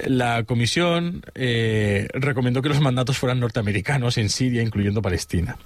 [0.05, 5.57] La comisión eh, recomendó que los mandatos fueran norteamericanos en Siria, incluyendo Palestina.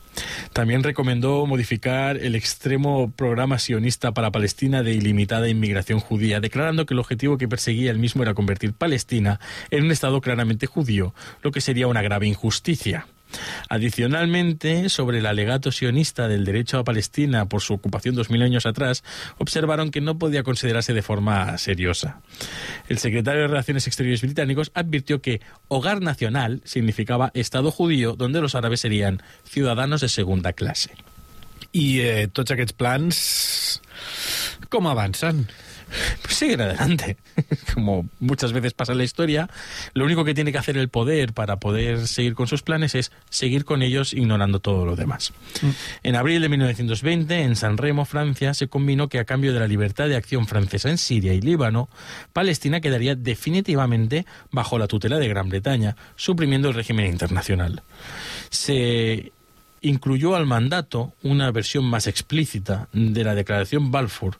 [0.53, 6.93] También recomendó modificar el extremo programa sionista para Palestina de ilimitada inmigración judía, declarando que
[6.93, 9.39] el objetivo que perseguía el mismo era convertir Palestina
[9.69, 13.07] en un Estado claramente judío, lo que sería una grave injusticia.
[13.69, 18.65] Adicionalmente, sobre el alegato sionista del derecho a Palestina por su ocupación dos mil años
[18.65, 19.03] atrás,
[19.37, 22.21] observaron que no podía considerarse de forma seriosa.
[22.89, 28.55] El secretario de Relaciones Exteriores británicos advirtió que hogar nacional significaba Estado judío donde los
[28.55, 30.91] árabes serían ciudadanos de segunda clase.
[31.71, 33.19] I eh, tots aquests plans
[34.71, 35.45] com avancen?
[36.21, 37.17] Pues siguen adelante.
[37.73, 39.49] Como muchas veces pasa en la historia,
[39.93, 43.11] lo único que tiene que hacer el poder para poder seguir con sus planes es
[43.29, 45.33] seguir con ellos ignorando todo lo demás.
[46.03, 49.67] En abril de 1920, en San Remo, Francia, se combinó que a cambio de la
[49.67, 51.89] libertad de acción francesa en Siria y Líbano,
[52.33, 57.83] Palestina quedaría definitivamente bajo la tutela de Gran Bretaña, suprimiendo el régimen internacional.
[58.49, 59.31] Se
[59.81, 64.37] incluyó al mandato una versión más explícita de la Declaración Balfour,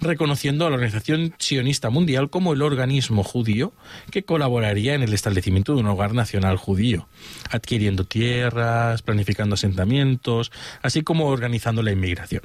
[0.00, 3.72] reconociendo a la Organización Sionista Mundial como el organismo judío
[4.10, 7.08] que colaboraría en el establecimiento de un hogar nacional judío,
[7.50, 12.42] adquiriendo tierras, planificando asentamientos, así como organizando la inmigración.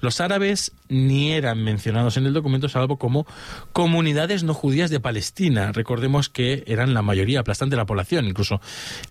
[0.00, 3.26] Los árabes ni eran mencionados en el documento salvo como
[3.72, 5.72] comunidades no judías de Palestina.
[5.72, 8.26] Recordemos que eran la mayoría aplastante de la población.
[8.26, 8.60] Incluso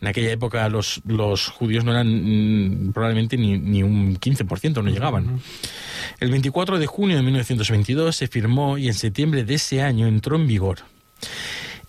[0.02, 2.08] en aquella época los, los judíos no eran
[2.88, 5.42] mm, probablemente ni, ni un 15%, no llegaban.
[6.20, 10.36] El 24 de junio de 1922 se firmó y en septiembre de ese año entró
[10.36, 10.80] en vigor.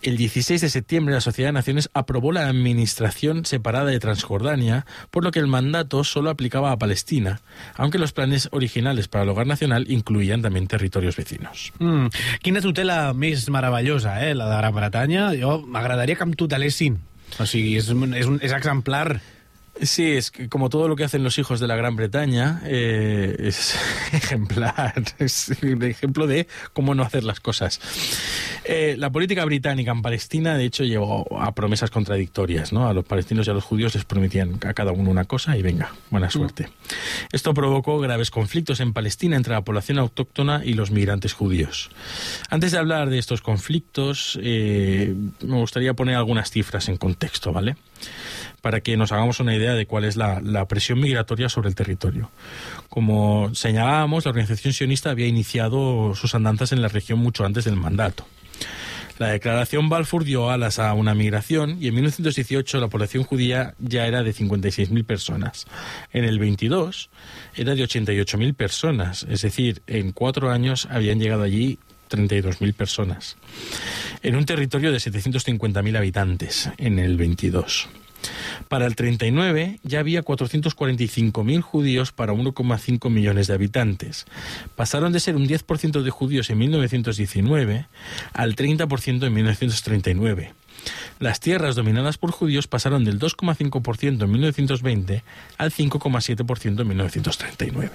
[0.02, 5.24] El 16 de septiembre la Sociedad de Naciones aprobó la administración separada de Transjordania, por
[5.24, 7.42] lo que el mandato solo aplicaba a Palestina,
[7.76, 11.72] aunque los planes originales para el hogar nacional incluían también territorios vecinos.
[11.80, 12.08] Mm.
[12.40, 15.26] Quina tutela més meravellosa, eh, la de Gran Bretanya.
[15.36, 16.96] Jo m'agradaria que em tutelessin.
[17.38, 19.20] O sigui, és, és, un, és exemplar.
[19.82, 23.36] Sí, es que como todo lo que hacen los hijos de la Gran Bretaña, eh,
[23.38, 23.76] es
[24.12, 27.80] ejemplar, es un ejemplo de cómo no hacer las cosas.
[28.64, 32.88] Eh, la política británica en Palestina, de hecho, llevó a promesas contradictorias, ¿no?
[32.88, 35.62] A los palestinos y a los judíos les prometían a cada uno una cosa y
[35.62, 36.68] venga, buena suerte.
[37.32, 41.90] Esto provocó graves conflictos en Palestina entre la población autóctona y los migrantes judíos.
[42.50, 47.76] Antes de hablar de estos conflictos, eh, me gustaría poner algunas cifras en contexto, ¿vale?
[48.60, 51.74] Para que nos hagamos una idea de cuál es la, la presión migratoria sobre el
[51.74, 52.30] territorio.
[52.88, 57.76] Como señalábamos, la organización sionista había iniciado sus andanzas en la región mucho antes del
[57.76, 58.26] mandato.
[59.20, 64.06] La declaración Balfour dio alas a una migración y en 1918 la población judía ya
[64.06, 65.66] era de 56.000 personas.
[66.14, 67.10] En el 22
[67.54, 71.78] era de 88.000 personas, es decir, en cuatro años habían llegado allí
[72.10, 73.36] 32.000 personas.
[74.22, 77.90] En un territorio de 750.000 habitantes en el 22.
[78.68, 84.26] Para el 39 ya había 445.000 judíos para 1,5 millones de habitantes.
[84.76, 87.86] Pasaron de ser un 10% de judíos en 1919
[88.32, 90.54] al 30% en 1939.
[91.18, 95.22] Las tierras dominadas por judíos pasaron del 2,5% en 1920
[95.58, 97.90] al 5,7% en 1939.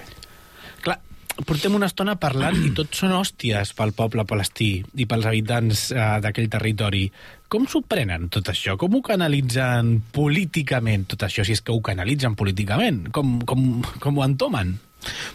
[0.82, 1.00] Clar,
[1.44, 6.48] portem una estona parlant i són hòsties pel poble palestí i pels habitants eh, d'aquell
[6.52, 7.08] territori.
[7.48, 8.74] Com s'ho prenen tot això?
[8.80, 13.06] Com ho canalitzen políticament tot això, si és que ho canalitzen políticament?
[13.14, 13.62] Com, com,
[14.02, 14.74] com ho entomen?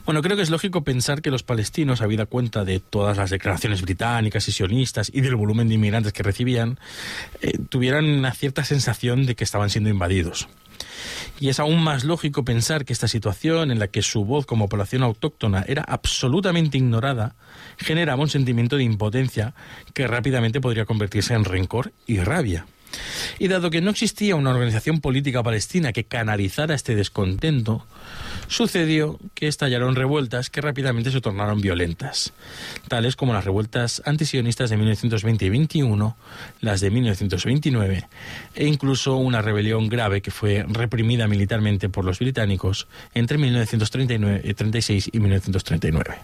[0.05, 3.81] Bueno, creo que es lógico pensar que los palestinos, habida cuenta de todas las declaraciones
[3.81, 6.79] británicas y sionistas y del volumen de inmigrantes que recibían,
[7.41, 10.49] eh, tuvieran una cierta sensación de que estaban siendo invadidos.
[11.41, 14.69] Y es aún más lógico pensar que esta situación, en la que su voz como
[14.69, 17.33] población autóctona era absolutamente ignorada,
[17.79, 19.55] generaba un sentimiento de impotencia
[19.95, 22.67] que rápidamente podría convertirse en rencor y rabia.
[23.39, 27.87] Y dado que no existía una organización política palestina que canalizara este descontento,
[28.51, 32.33] sucedió que estallaron revueltas que rápidamente se tornaron violentas,
[32.89, 36.17] tales como las revueltas antisionistas de 1920 y 21,
[36.59, 38.09] las de 1929
[38.53, 45.19] e incluso una rebelión grave que fue reprimida militarmente por los británicos entre 1936 y
[45.19, 46.17] 1939.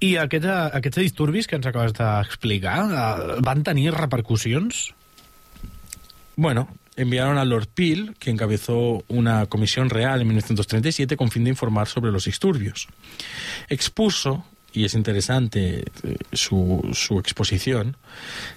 [0.00, 4.90] I aquests, aquests disturbis que ens acabes d'explicar eh, van tenir repercussions?
[6.34, 6.66] Bueno,
[6.98, 11.86] enviaron a Lord Peel, que encabezó una comisión real en 1937 con fin de informar
[11.86, 12.88] sobre los disturbios.
[13.68, 17.96] Expuso, y es interesante eh, su, su exposición,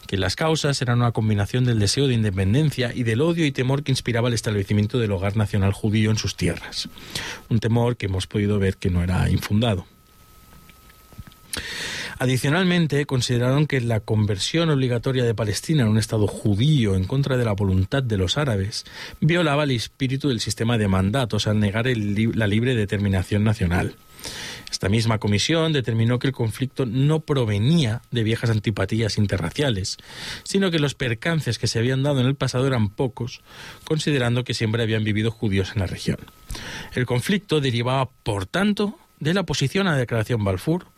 [0.07, 3.83] que las causas eran una combinación del deseo de independencia y del odio y temor
[3.83, 6.89] que inspiraba el establecimiento del hogar nacional judío en sus tierras.
[7.47, 9.85] Un temor que hemos podido ver que no era infundado.
[12.21, 17.45] Adicionalmente, consideraron que la conversión obligatoria de Palestina en un Estado judío en contra de
[17.45, 18.85] la voluntad de los árabes
[19.21, 23.95] violaba el espíritu del sistema de mandatos al negar la libre determinación nacional.
[24.69, 29.97] Esta misma comisión determinó que el conflicto no provenía de viejas antipatías interraciales,
[30.43, 33.41] sino que los percances que se habían dado en el pasado eran pocos,
[33.83, 36.19] considerando que siempre habían vivido judíos en la región.
[36.93, 40.90] El conflicto derivaba, por tanto, de la oposición a la declaración Balfour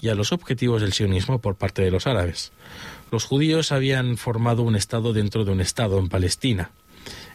[0.00, 2.52] y a los objetivos del sionismo por parte de los árabes.
[3.10, 6.70] Los judíos habían formado un Estado dentro de un Estado en Palestina.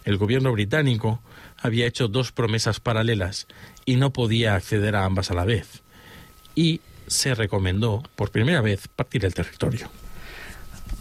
[0.06, 1.22] El gobierno británico
[1.58, 3.48] había hecho dos promesas paralelas
[3.86, 5.84] y no podía acceder a ambas a la vez.
[6.56, 9.90] Y se recomendó, por primera vez, partir el territorio.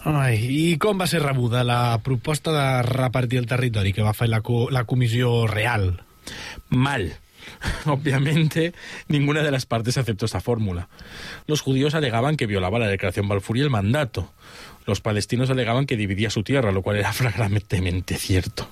[0.06, 4.28] Ai, I com va ser rebuda la proposta de repartir el territori que va fer
[4.30, 4.38] la,
[4.70, 6.04] la comissió real?
[6.68, 7.16] Mal.
[7.86, 8.74] Obviamente,
[9.08, 10.88] ninguna de las partes aceptó esta fórmula.
[11.46, 14.32] Los judíos alegaban que violaba la declaración Balfour y el mandato.
[14.86, 18.68] Los palestinos alegaban que dividía su tierra, lo cual era flagrantemente cierto.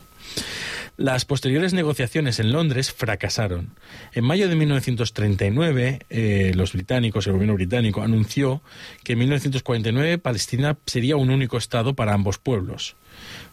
[0.97, 3.70] Las posteriores negociaciones en Londres fracasaron.
[4.12, 8.62] En mayo de 1939, eh, los británicos, el gobierno británico, anunció
[9.03, 12.95] que en 1949 Palestina sería un único Estado para ambos pueblos.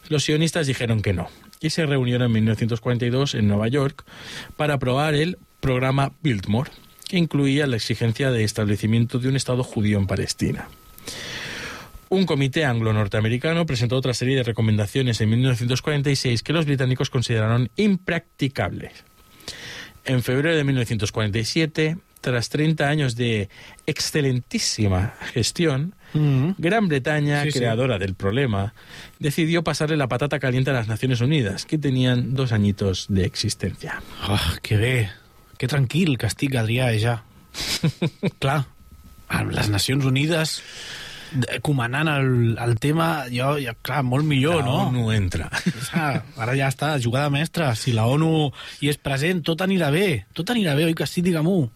[0.09, 1.29] Los sionistas dijeron que no
[1.61, 4.03] y se reunieron en 1942 en Nueva York
[4.57, 6.71] para aprobar el programa Biltmore,
[7.07, 10.67] que incluía la exigencia de establecimiento de un Estado judío en Palestina.
[12.09, 19.05] Un comité anglo-norteamericano presentó otra serie de recomendaciones en 1946 que los británicos consideraron impracticables.
[20.03, 23.49] En febrero de 1947, tras 30 años de
[23.85, 26.51] excelentísima gestión, Mm.
[26.57, 27.59] Gran Bretaña, Sí, sí.
[27.59, 28.73] creadora del problema,
[29.19, 34.01] decidió pasarle la patata caliente a las Naciones Unidas, que tenían dos añitos de existencia.
[34.27, 35.09] Oh, que bé,
[35.57, 37.23] que tranquil que estic, Adrià, ja.
[38.39, 38.65] Clar,
[39.29, 40.61] amb les Nacions Unides
[41.31, 44.77] de- comanant el, el tema, jo, ja, clar, molt millor, La no?
[44.89, 45.47] ONU entra.
[45.93, 47.71] Ah, ara ja està, jugada mestra.
[47.79, 48.49] Si la ONU
[48.81, 50.25] hi és present, tot anirà bé.
[50.35, 51.69] Tot anirà bé, oi que sí, digue-m'ho.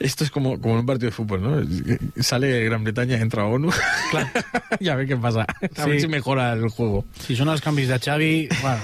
[0.00, 2.22] Esto es como, como en un partido de fútbol, ¿no?
[2.22, 3.70] Sale Gran Bretaña, entra ONU.
[4.10, 4.28] Claro.
[4.80, 5.42] y a ver qué pasa.
[5.76, 5.90] A Sí.
[5.90, 7.04] ver si mejora el juego.
[7.26, 8.82] Si són els canvis de Xavi, bueno...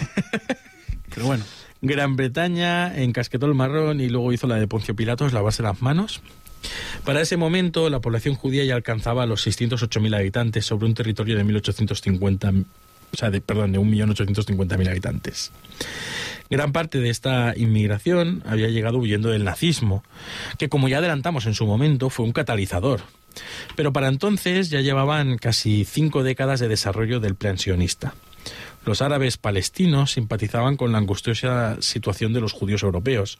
[1.10, 1.44] Però bueno,
[1.82, 6.22] Gran Bretaña encasquetó el marrón y luego hizo la de Poncio Pilatos, lavarse las manos.
[7.04, 11.44] Para ese momento, la población judía ya alcanzaba los 608.000 habitantes sobre un territorio de
[11.44, 12.64] 1.850,
[13.12, 15.52] o sea, de, perdón, de 1.850.000 habitantes.
[16.48, 20.02] Gran parte de esta inmigración había llegado huyendo del nazismo,
[20.58, 23.02] que como ya adelantamos en su momento fue un catalizador.
[23.76, 28.14] Pero para entonces ya llevaban casi cinco décadas de desarrollo del plan sionista.
[28.84, 33.38] Los árabes palestinos simpatizaban con la angustiosa situación de los judíos europeos,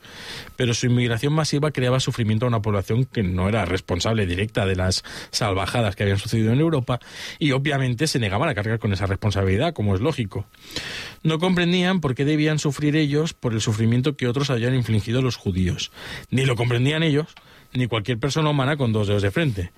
[0.57, 4.77] pero su inmigración masiva creaba sufrimiento a una población que no era responsable directa de
[4.77, 7.01] las salvajadas que habían sucedido en Europa
[7.39, 10.47] y obviamente se negaban a cargar con esa responsabilidad, como es lógico.
[11.23, 15.37] No comprendían por qué debían sufrir ellos por el sufrimiento que otros habían infligido los
[15.37, 15.91] judíos.
[16.31, 17.29] Ni lo comprendían ellos,
[17.73, 19.73] ni cualquier persona humana con dos dedos de frente.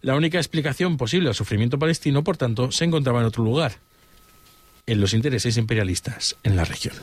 [0.00, 3.78] La única explicación posible al sufrimiento palestino, por tanto, se encontraba en otro lugar,
[4.86, 6.94] en los intereses imperialistas en la región.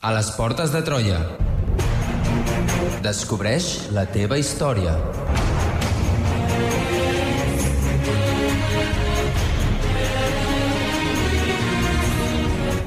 [0.00, 1.18] A les portes de Troia.
[3.04, 4.94] Descobreix la teva història.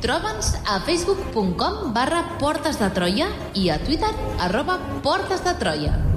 [0.03, 6.12] Troba'ns a facebook.com barra Portes de Troia i a Twitter arroba Portes de Troia.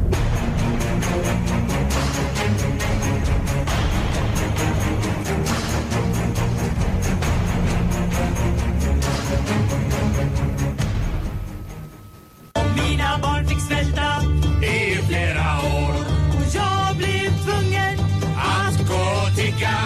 [12.76, 14.22] Mina barn fick svälta
[14.62, 15.46] i flera
[15.80, 15.94] år
[16.36, 17.94] och jag blev tvungen
[18.36, 19.76] att gå och tigga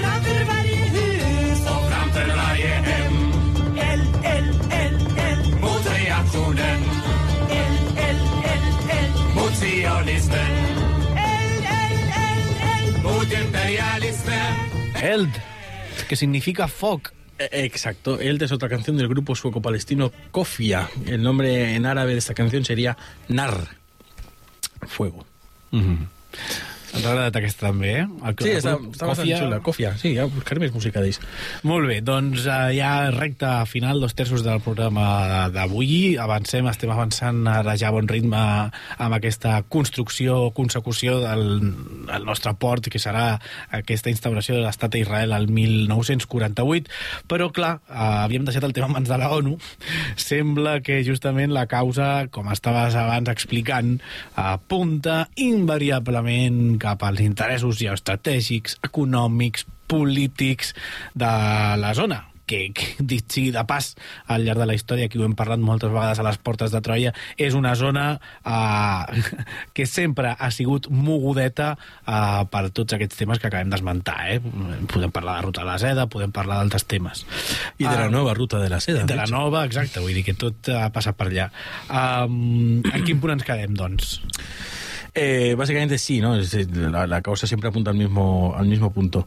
[0.00, 3.12] framför varje hus och framför varje hem.
[3.78, 6.80] L, L, L, L mot reaktionen.
[7.50, 10.52] L, L, L, L mot sionismen.
[11.16, 11.98] L, L,
[12.32, 12.42] L,
[12.80, 14.54] L mot imperialismen.
[15.02, 15.40] Eld,
[16.08, 17.02] que significa foc.
[17.38, 20.88] Eh, Exacto, Eld es otra canción del grupo sueco-palestino Kofia.
[21.06, 22.96] El nombre en árabe de esta canción sería
[23.28, 23.68] Nar.
[24.86, 25.24] Fuego.
[26.94, 28.04] Ens ha agradat aquesta també, eh?
[28.06, 29.58] El, Sí, el està, està bastant xula.
[29.66, 31.18] Kofia, sí, ja buscaré més música d'ells.
[31.66, 36.14] Molt bé, doncs eh, ja recta final, dos terços del programa d'avui.
[36.22, 41.44] Avancem, estem avançant ara ja a bon ritme amb aquesta construcció, consecució del,
[42.10, 43.40] del nostre port, que serà
[43.74, 46.94] aquesta instauració de l'estat d'Israel al 1948.
[47.30, 49.56] Però, clar, eh, havíem deixat el tema en mans de la ONU.
[50.20, 53.96] Sembla que justament la causa, com estaves abans explicant,
[54.38, 60.72] apunta invariablement cap als interessos geoestratègics, econòmics, polítics
[61.16, 61.34] de
[61.80, 63.92] la zona que, que dit sigui de pas
[64.30, 66.80] al llarg de la història, aquí ho hem parlat moltes vegades a les portes de
[66.84, 68.06] Troia, és una zona
[68.44, 69.22] eh,
[69.76, 74.18] que sempre ha sigut mogudeta eh, per tots aquests temes que acabem d'esmentar.
[74.34, 74.38] Eh?
[74.92, 77.24] Podem parlar de la ruta de la seda, podem parlar d'altres temes.
[77.78, 79.04] Y de la nueva ruta de la seda.
[79.04, 81.50] de la nova, exacte, vull dir que tot ha passat per allà.
[81.88, 84.18] Um, en quin punt ens quedem, doncs?
[85.16, 86.36] Eh, básicamente sí, ¿no?
[86.36, 89.24] La, la causa siempre apunta al mismo, al mismo punto.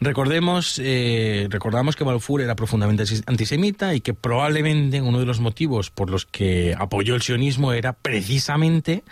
[0.00, 5.38] Recordemos, eh, recordamos que Balfour era profundamente antis- antisemita y que probablemente uno de los
[5.38, 9.04] motivos por los que apoyó el sionismo era precisamente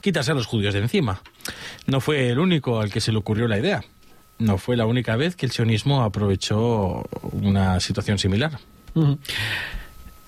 [0.00, 1.20] quitarse a los judíos de encima.
[1.86, 3.84] No fue el único al que se le ocurrió la idea.
[4.38, 8.58] No fue la única vez que el sionismo aprovechó una situación similar.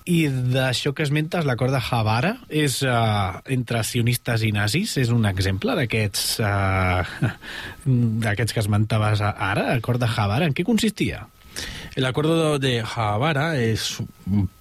[0.07, 4.95] I d'això que esmentes, l'acord de Havara és uh, entre sionistes i nazis?
[5.01, 7.33] És un exemple d'aquests uh,
[8.23, 10.47] d'aquests que esmentaves ara, l'acord de Havara?
[10.47, 11.25] En què consistia?
[11.97, 13.97] El acuerdo de Havara es,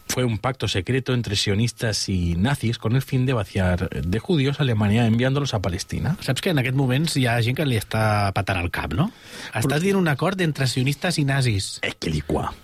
[0.09, 4.59] fue un pacto secreto entre sionistas y nazis con el fin de vaciar de judíos
[4.59, 6.16] a Alemania enviándolos a Palestina.
[6.22, 9.11] Saps que en aquests moments hi ha gent que li està patant el cap, no?
[9.53, 11.76] Estàs dient un acord entre sionistes i nazis.
[11.84, 12.55] Equilicua.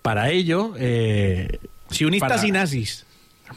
[0.00, 1.60] Para ello, eh,
[1.90, 3.04] Sionistes Para- i nazis.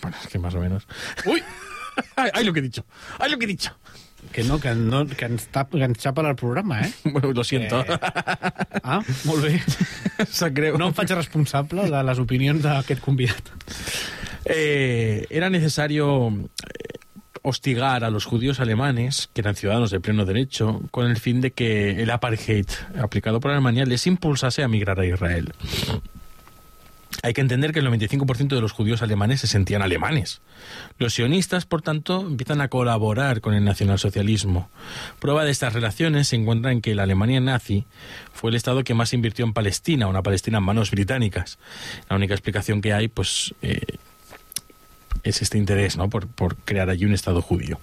[0.02, 0.88] Bueno, es que más o menos.
[1.26, 1.42] Ui!
[2.16, 2.84] Ay, ay, lo que he dicho.
[3.20, 3.72] Ay, lo que he dicho.
[4.32, 6.92] Que no, que, no, que ens, tap, que ens xapa el programa, eh?
[7.04, 7.82] Bueno, lo siento.
[7.82, 8.00] Eh.
[8.84, 9.62] Ah, molt bé.
[10.32, 10.78] Sap greu.
[10.80, 13.52] No em faig responsable de les opinions d'aquest convidat.
[14.46, 16.98] Eh, era necesario eh,
[17.44, 21.52] hostigar a los judíos alemanes, que eran ciudadanos de pleno derecho, con el fin de
[21.52, 22.66] que el apartheid
[23.00, 25.54] aplicado por Alemania les impulsase a migrar a Israel.
[27.24, 30.41] Hay que entender que el 95% de los judíos alemanes se sentían alemanes.
[30.97, 34.69] Los sionistas, por tanto, empiezan a colaborar con el nacionalsocialismo.
[35.19, 37.86] Prueba de estas relaciones se encuentra en que la Alemania nazi
[38.34, 41.59] fue el estado que más invirtió en Palestina, una Palestina en manos británicas.
[42.09, 43.80] La única explicación que hay, pues, eh,
[45.24, 46.09] es este interés, ¿no?
[46.09, 47.80] Por, por crear allí un estado judío.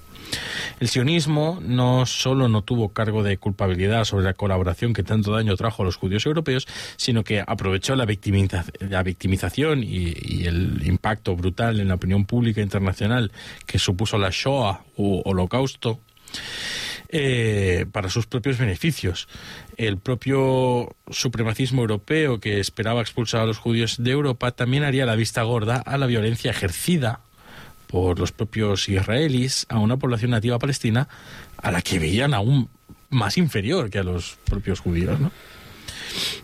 [0.81, 5.57] El sionismo no solo no tuvo cargo de culpabilidad sobre la colaboración que tanto daño
[5.57, 6.66] trajo a los judíos europeos,
[6.97, 10.11] sino que aprovechó la, victimiza- la victimización y,
[10.41, 13.31] el impacto brutal en la opinión pública internacional
[13.66, 16.01] que supuso la Shoah u Holocausto
[17.09, 19.28] eh, para sus propios beneficios.
[19.76, 25.16] El propio supremacismo europeo que esperaba expulsar a los judíos de Europa también haría la
[25.16, 27.20] vista gorda a la violencia ejercida
[27.91, 31.09] por los propios israelíes a una población nativa palestina
[31.57, 32.68] a la que veían aún
[33.11, 35.32] más inferior que a los propios judíos, ¿no?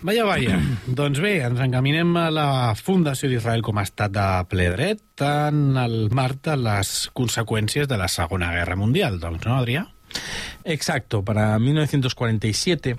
[0.02, 0.60] Vaja, vaja.
[0.86, 5.78] doncs bé, ens encaminem a la fundació d'Israel com a estat de ple dret en
[5.80, 9.86] el marc de les conseqüències de la Segona Guerra Mundial, doncs, no, Adrià?
[10.64, 12.96] Exacto, para 1947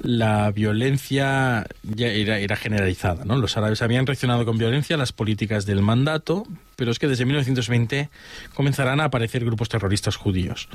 [0.00, 3.24] la violencia ya era, era generalizada.
[3.24, 3.36] ¿no?
[3.36, 6.46] Los árabes habían reaccionado con violencia a las políticas del mandato,
[6.76, 8.10] pero es que desde 1920
[8.54, 10.68] comenzarán a aparecer grupos terroristas judíos.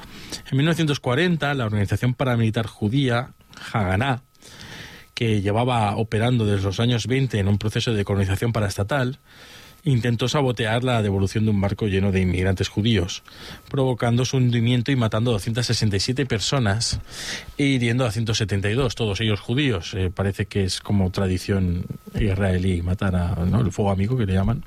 [0.52, 3.32] En 1940, la organización paramilitar judía,
[3.72, 4.24] Haganah,
[5.14, 9.20] que llevaba operando desde los años 20 en un proceso de colonización paraestatal,
[9.84, 13.24] intentó sabotear la devolución de un barco lleno de inmigrantes judíos,
[13.70, 17.00] provocando su hundimiento y matando a 267 personas
[17.58, 19.94] e hiriendo a 172, todos ellos judíos.
[19.94, 21.86] Eh, parece que es como tradición
[22.20, 23.62] israelí matar a ¿no?
[23.62, 24.64] el fuego amigo que le llaman.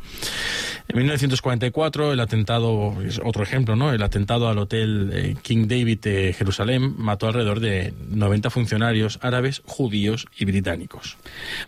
[0.89, 3.93] En 1944 el atentado, es otro ejemplo, ¿no?
[3.93, 9.63] El atentado al hotel eh, King David de Jerusalén mató alrededor de 90 funcionarios árabes,
[9.65, 11.17] judíos y británicos.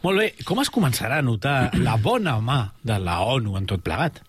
[0.02, 3.82] Molt bé, com es començarà a notar la bona mà de la ONU en tot
[3.82, 4.20] plegat?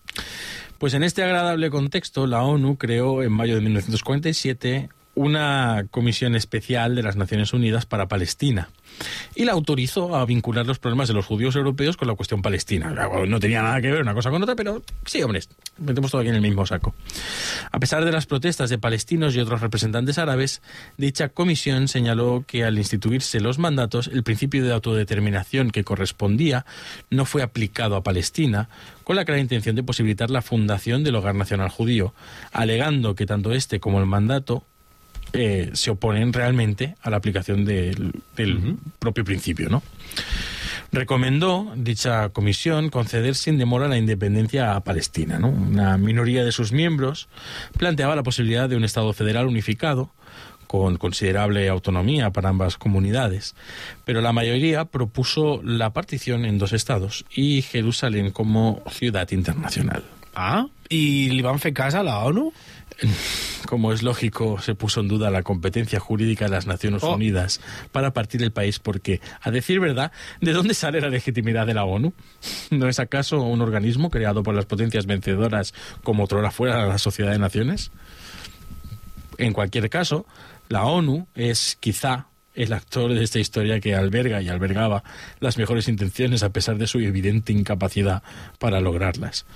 [0.78, 4.88] Pues en este agradable contexto, la ONU creó en mayo de 1947
[5.20, 8.70] una comisión especial de las Naciones Unidas para Palestina
[9.34, 12.90] y la autorizó a vincular los problemas de los judíos europeos con la cuestión palestina.
[13.28, 15.42] No tenía nada que ver una cosa con otra, pero sí, hombre,
[15.76, 16.94] metemos todo aquí en el mismo saco.
[17.70, 20.62] A pesar de las protestas de palestinos y otros representantes árabes,
[20.96, 26.64] dicha comisión señaló que al instituirse los mandatos, el principio de autodeterminación que correspondía
[27.10, 28.70] no fue aplicado a Palestina,
[29.04, 32.14] con la clara intención de posibilitar la fundación del hogar nacional judío,
[32.52, 34.64] alegando que tanto este como el mandato
[35.32, 39.82] eh, se oponen realmente a la aplicación del, del propio principio, ¿no?
[40.92, 45.38] Recomendó dicha comisión conceder sin demora la independencia a Palestina.
[45.38, 45.48] ¿no?
[45.48, 47.28] Una minoría de sus miembros
[47.78, 50.10] planteaba la posibilidad de un Estado federal unificado
[50.66, 53.56] con considerable autonomía para ambas comunidades,
[54.04, 60.04] pero la mayoría propuso la partición en dos estados y Jerusalén como ciudad internacional.
[60.34, 62.50] Ah, i li van fer cas a la ONU?
[63.66, 67.14] Como es lógico, se puso en duda la competencia jurídica de las Naciones Oh.
[67.14, 67.60] Unidas
[67.92, 71.84] para partir el país porque, a decir verdad, ¿de dónde sale la legitimidad de la
[71.84, 72.12] ONU?
[72.70, 77.32] ¿No es acaso un organismo creado por las potencias vencedoras como otrora fuera la Sociedad
[77.32, 77.90] de Naciones?
[79.38, 80.26] En cualquier caso,
[80.68, 85.02] la ONU es quizá el actor de esta historia que alberga y albergaba
[85.38, 88.22] las mejores intenciones a pesar de su evidente incapacidad
[88.58, 89.46] para lograrlas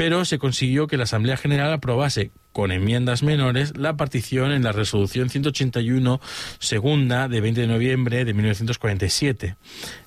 [0.00, 4.72] pero se consiguió que la Asamblea General aprobase con enmiendas menores la partición en la
[4.72, 6.22] resolución 181
[6.58, 9.56] segunda de 20 de noviembre de 1947.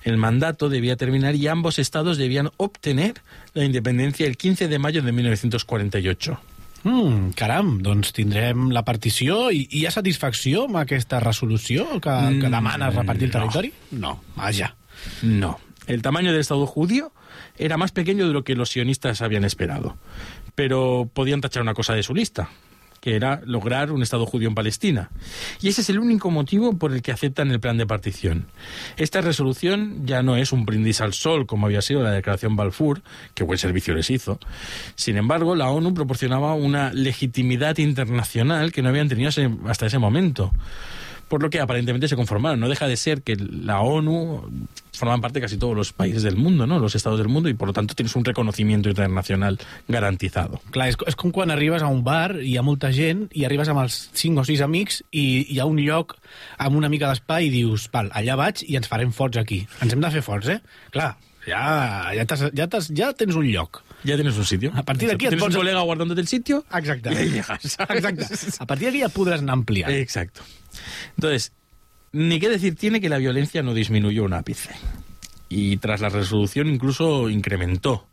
[0.02, 3.14] El mandato debía terminar y ambos estados debían obtener
[3.52, 6.40] la independencia el 15 de mayo de 1948.
[6.82, 12.48] Mm, caram, doncs tindrem la partició i hi ha satisfacció amb aquesta resolució que, que
[12.48, 13.38] Mm, demana repartir el no.
[13.38, 13.72] territori?
[13.92, 14.74] No, vaja.
[15.22, 15.60] No.
[15.86, 17.12] El tamaño del Estado judío
[17.56, 19.96] era más pequeño de lo que los sionistas habían esperado.
[20.54, 22.48] Pero podían tachar una cosa de su lista,
[23.00, 25.10] que era lograr un Estado judío en Palestina.
[25.60, 28.46] Y ese es el único motivo por el que aceptan el plan de partición.
[28.96, 33.02] Esta resolución ya no es un brindis al sol, como había sido la declaración Balfour,
[33.34, 34.38] que buen servicio les hizo.
[34.94, 39.30] Sin embargo, la ONU proporcionaba una legitimidad internacional que no habían tenido
[39.68, 40.52] hasta ese momento
[41.28, 42.60] por lo que aparentemente se conformaron.
[42.60, 46.36] No deja de ser que la ONU forman parte de casi todos los países del
[46.36, 46.78] mundo, ¿no?
[46.78, 49.58] los estados del mundo, y por lo tanto tienes un reconocimiento internacional
[49.88, 50.60] garantizado.
[50.70, 53.44] Clar, és, és com quan arribes a un bar i hi ha molta gent i
[53.48, 56.16] arribes amb els 5 o 6 amics i hi ha un lloc
[56.58, 59.64] amb una mica d'espai i dius, val, allà vaig i ens farem forts aquí.
[59.82, 60.60] Ens hem de fer forts, eh?
[60.94, 61.14] Clar,
[61.48, 63.82] ja, ja, ja, ja tens un lloc.
[64.04, 64.70] Ya tienes un sitio.
[64.74, 66.64] A partir de aquí et Tienes pots- un colega guardándote el sitio.
[66.74, 67.12] Exacte.
[67.12, 67.64] Y ahí llegas.
[67.88, 68.26] Exacte.
[68.58, 69.90] A partir d'aquí ja podràs anar ampliant.
[69.90, 70.42] Exacto.
[71.16, 71.52] Entonces,
[72.12, 74.70] ni qué decir tiene que la violencia no disminuyó un ápice.
[75.48, 78.06] Y tras la resolución incluso incrementó.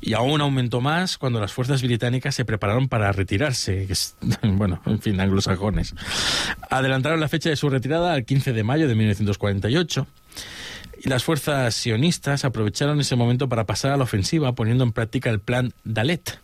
[0.00, 3.86] Y aún aumentó más cuando las fuerzas británicas se prepararon para retirarse.
[3.86, 5.94] que es- bueno, en fin, anglosajones.
[6.70, 10.06] Adelantaron la fecha de su retirada al 15 de mayo de 1948.
[11.02, 15.30] Y las fuerzas sionistas aprovecharon ese momento para pasar a la ofensiva poniendo en práctica
[15.30, 16.38] el plan Dalet,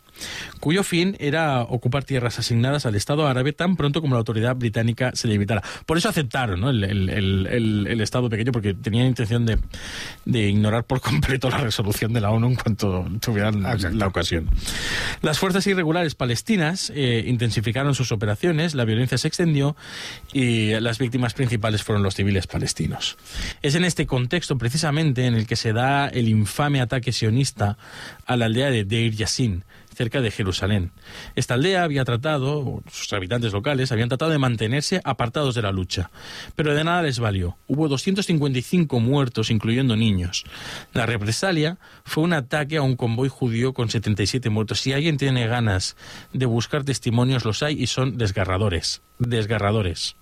[0.59, 5.11] cuyo fin era ocupar tierras asignadas al Estado árabe tan pronto como la autoridad británica
[5.13, 5.61] se limitara.
[5.85, 6.69] Por eso aceptaron ¿no?
[6.69, 9.57] el, el- el- el- el Estado pequeño, porque tenían intención de,
[10.25, 13.97] de ignorar por completo la resolución de la ONU en cuanto tuvieran Exacto.
[13.97, 14.49] la ocasión.
[15.21, 19.75] Las fuerzas irregulares palestinas eh, intensificaron sus operaciones, la violencia se extendió
[20.33, 23.17] y las víctimas principales fueron los civiles palestinos.
[23.61, 27.77] Es en este contexto precisamente en el que se da el infame ataque sionista
[28.25, 29.63] a la aldea de Deir Yassin,
[29.97, 30.91] cerca de Jerusalén.
[31.35, 36.11] Esta aldea había tratado, sus habitantes locales, habían tratado de mantenerse apartados de la lucha,
[36.55, 37.57] pero de nada les valió.
[37.67, 40.45] Hubo 255 muertos, incluyendo niños.
[40.93, 44.81] La represalia fue un ataque a un convoy judío con 77 muertos.
[44.81, 45.97] Si alguien tiene ganas
[46.31, 49.01] de buscar testimonios, los hay y son desgarradores.
[49.17, 50.15] Desgarradores.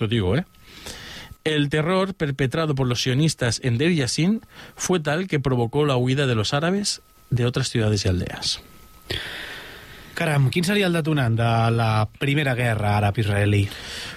[0.00, 0.44] Lo digo, ¿eh?
[1.44, 4.42] El terror perpetrado por los sionistas en Deir Yassin
[4.76, 7.00] fue tal que provocó la huida de los árabes
[7.30, 8.60] de otras ciudades y aldeas.
[10.20, 13.70] Caram, quin seria el detonant de la primera guerra àrab-israelí?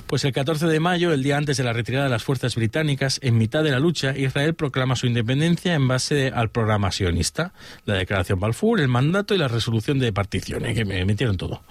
[0.05, 3.21] Pues el 14 de mayo, el día antes de la retirada de las fuerzas británicas,
[3.23, 7.53] en mitad de la lucha, Israel proclama su independencia en base al programa sionista,
[7.85, 11.63] la declaración Balfour, el mandato y la resolución de partición, eh, que me metieron todo.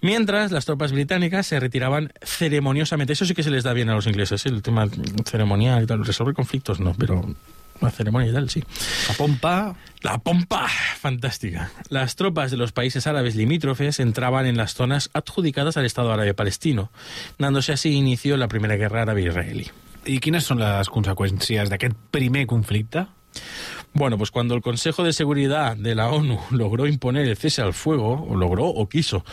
[0.00, 3.14] Mientras, las tropas británicas se retiraban ceremoniosamente.
[3.14, 4.50] Eso sí que se les da bien a los ingleses, ¿eh?
[4.50, 4.86] el tema
[5.24, 6.04] ceremonial y tal.
[6.04, 7.34] Resolver conflictos no, pero
[7.80, 8.62] la ceremonia y tal, sí.
[9.08, 9.74] La pompa...
[10.02, 10.66] La pompa,
[10.98, 11.70] fantástica.
[11.90, 16.32] Las tropas de los países árabes limítrofes entraban en las zonas adjudicadas al Estado árabe
[16.32, 16.90] palestino,
[17.38, 19.70] dándose así inicio la primera guerra árabe-israelí.
[20.08, 23.04] I quines són les conseqüències d'aquest primer conflicte?
[23.92, 27.74] Bueno, pues cuando el Consejo de Seguridad de la ONU logró imponer el cese al
[27.74, 29.24] fuego, o logró o quiso,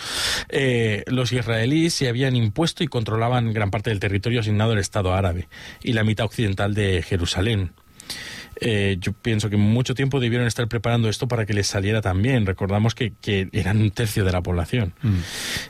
[0.49, 5.13] eh, los israelíes se habían impuesto y controlaban gran parte del territorio asignado al Estado
[5.13, 5.47] árabe
[5.82, 7.72] y la mitad occidental de Jerusalén.
[8.60, 12.45] Eh, yo pienso que mucho tiempo debieron estar preparando esto para que les saliera también.
[12.45, 14.93] Recordamos que, que eran un tercio de la población.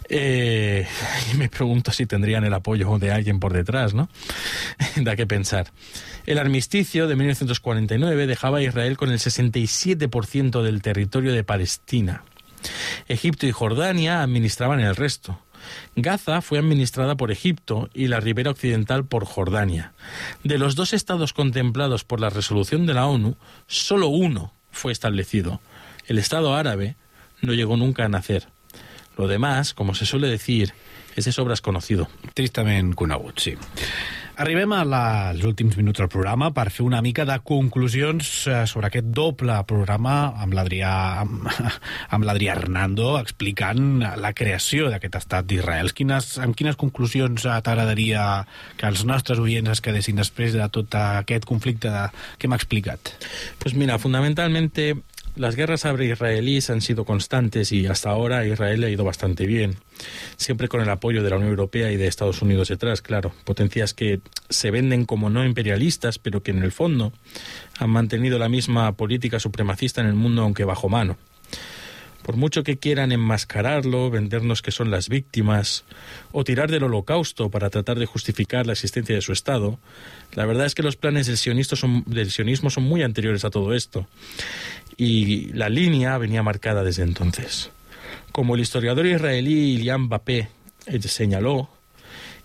[0.09, 0.87] Eh,
[1.31, 4.09] y me pregunto si tendrían el apoyo de alguien por detrás, ¿no?
[4.97, 5.71] da que pensar.
[6.25, 12.23] El armisticio de 1949 dejaba a Israel con el 67% del territorio de Palestina.
[13.07, 15.39] Egipto y Jordania administraban el resto.
[15.95, 19.93] Gaza fue administrada por Egipto y la ribera occidental por Jordania.
[20.43, 23.35] De los dos estados contemplados por la resolución de la ONU,
[23.67, 25.59] solo uno fue establecido.
[26.07, 26.95] El Estado árabe
[27.41, 28.47] no llegó nunca a nacer.
[29.17, 30.73] Lo demás, como se suele decir,
[31.15, 32.07] es de sobras conocido.
[32.33, 33.57] Tristament conegut, sí.
[34.37, 38.91] Arribem a als últims minuts del programa per fer una mica de conclusions eh, sobre
[38.91, 40.91] aquest doble programa amb l'Adrià
[41.23, 41.47] amb,
[42.13, 45.89] amb l'Adrià Hernando explicant la creació d'aquest estat d'Israel.
[45.97, 48.27] Quines, amb quines conclusions eh, t'agradaria
[48.77, 51.89] que els nostres oients es quedessin després de tot aquest conflicte
[52.37, 53.15] que hem explicat?
[53.57, 54.91] Pues mira, fundamentalmente
[55.37, 59.75] las guerras árabe-israelíes han sido constantes y hasta ahora Israel ha ido bastante bien.
[60.35, 63.31] Siempre con el apoyo de la Unión Europea y de Estados Unidos detrás, claro.
[63.43, 64.19] Potencias que
[64.49, 67.13] se venden como no imperialistas, pero que en el fondo
[67.77, 71.17] han mantenido la misma política supremacista en el mundo, aunque bajo mano.
[72.27, 75.85] Por mucho que quieran enmascararlo, vendernos que son las víctimas,
[76.33, 79.79] o tirar del holocausto para tratar de justificar la existencia de su Estado,
[80.33, 84.07] la verdad es que los planes del, del sionismo son muy anteriores a todo esto.
[84.97, 87.69] Y la línea venía marcada desde entonces.
[88.31, 90.49] Como el historiador israelí Ilian Bapé
[90.87, 91.69] eh, señaló,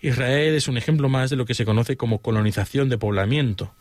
[0.02, 3.72] Israel es un ejemplo más de lo que se conoce como colonización de poblamiento,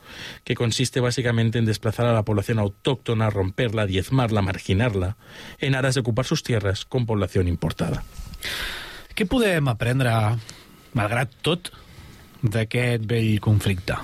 [0.43, 5.17] que consiste básicamente en desplazar a la población autóctona, romperla, diezmarla, marginarla,
[5.59, 8.03] en aras de ocupar sus tierras con población importada.
[9.11, 10.11] Què podem aprendre,
[10.97, 11.67] malgrat tot,
[12.41, 13.97] d'aquest vell conflicte?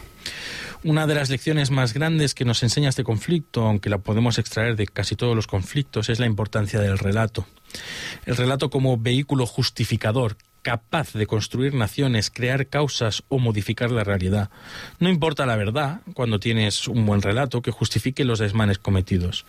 [0.84, 4.76] Una de las lecciones más grandes que nos enseña este conflicto, aunque la podemos extraer
[4.76, 7.46] de casi todos los conflictos, es la importancia del relato.
[8.26, 14.50] El relato como vehículo justificador, capaz de construir naciones, crear causas o modificar la realidad.
[15.00, 19.46] No importa la verdad cuando tienes un buen relato que justifique los desmanes cometidos.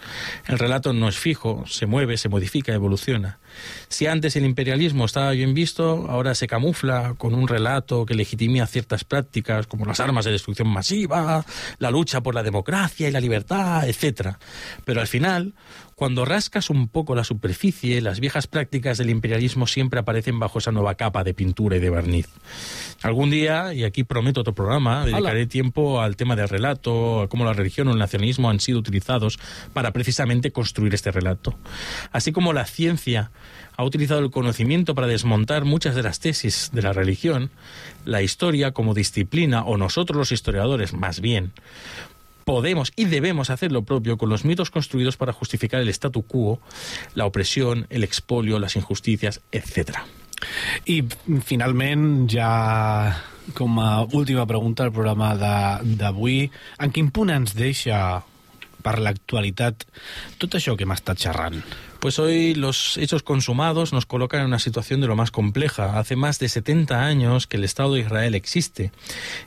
[0.47, 3.39] El relato no es fijo, se mueve, se modifica, evoluciona.
[3.89, 8.67] Si antes el imperialismo estaba bien visto, ahora se camufla con un relato que legitimia
[8.67, 11.45] ciertas prácticas como las armas de destrucción masiva,
[11.79, 14.37] la lucha por la democracia y la libertad, etc.
[14.85, 15.55] Pero al final,
[15.99, 20.71] cuando rascas un poco la superficie, las viejas prácticas del imperialismo siempre aparecen bajo esa
[20.71, 22.29] nueva capa de pintura y de barniz.
[23.03, 27.45] Algún día, y aquí prometo otro programa, dedicaré tiempo al tema del relato, a cómo
[27.45, 29.41] la religión o el nacionalismo han sido utilizados
[29.73, 31.59] para precisamente construir este relato.
[32.13, 33.33] Así como la ciencia
[33.77, 37.51] ha utilizado el conocimiento para desmontar muchas de las tesis de la religión,
[38.05, 41.53] la historia como disciplina, o nosotros los historiadores más bien,
[42.45, 46.61] podemos y debemos hacer lo propio con los mitos construidos para justificar el statu quo,
[47.15, 50.07] la opresión, el expolio, las injusticias, etcétera.
[50.87, 51.03] I
[51.45, 53.19] finalment, ja
[53.55, 58.23] com a última pregunta al programa d'avui, en quin punt ens deixa
[58.85, 59.85] per l'actualitat
[60.39, 61.21] tot això que hem estat?
[62.01, 65.99] Pues hoy los hechos consumados nos colocan en una situación de lo más compleja.
[65.99, 68.93] Hace más de 70 años que el Estado de Israel existe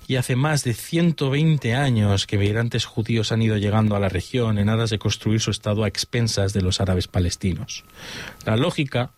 [0.05, 4.57] y hace más de 120 años que migrantes judíos han ido llegando a la región
[4.57, 7.85] en aras de construir su Estado a expensas de los árabes palestinos.
[8.45, 9.11] La lógica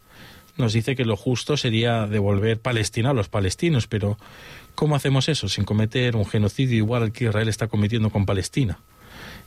[0.56, 4.20] nos dice que lo justo sería devolver Palestina a los palestinos, pero
[4.76, 8.78] ¿cómo hacemos eso sin cometer un genocidio igual al que Israel está cometiendo con Palestina?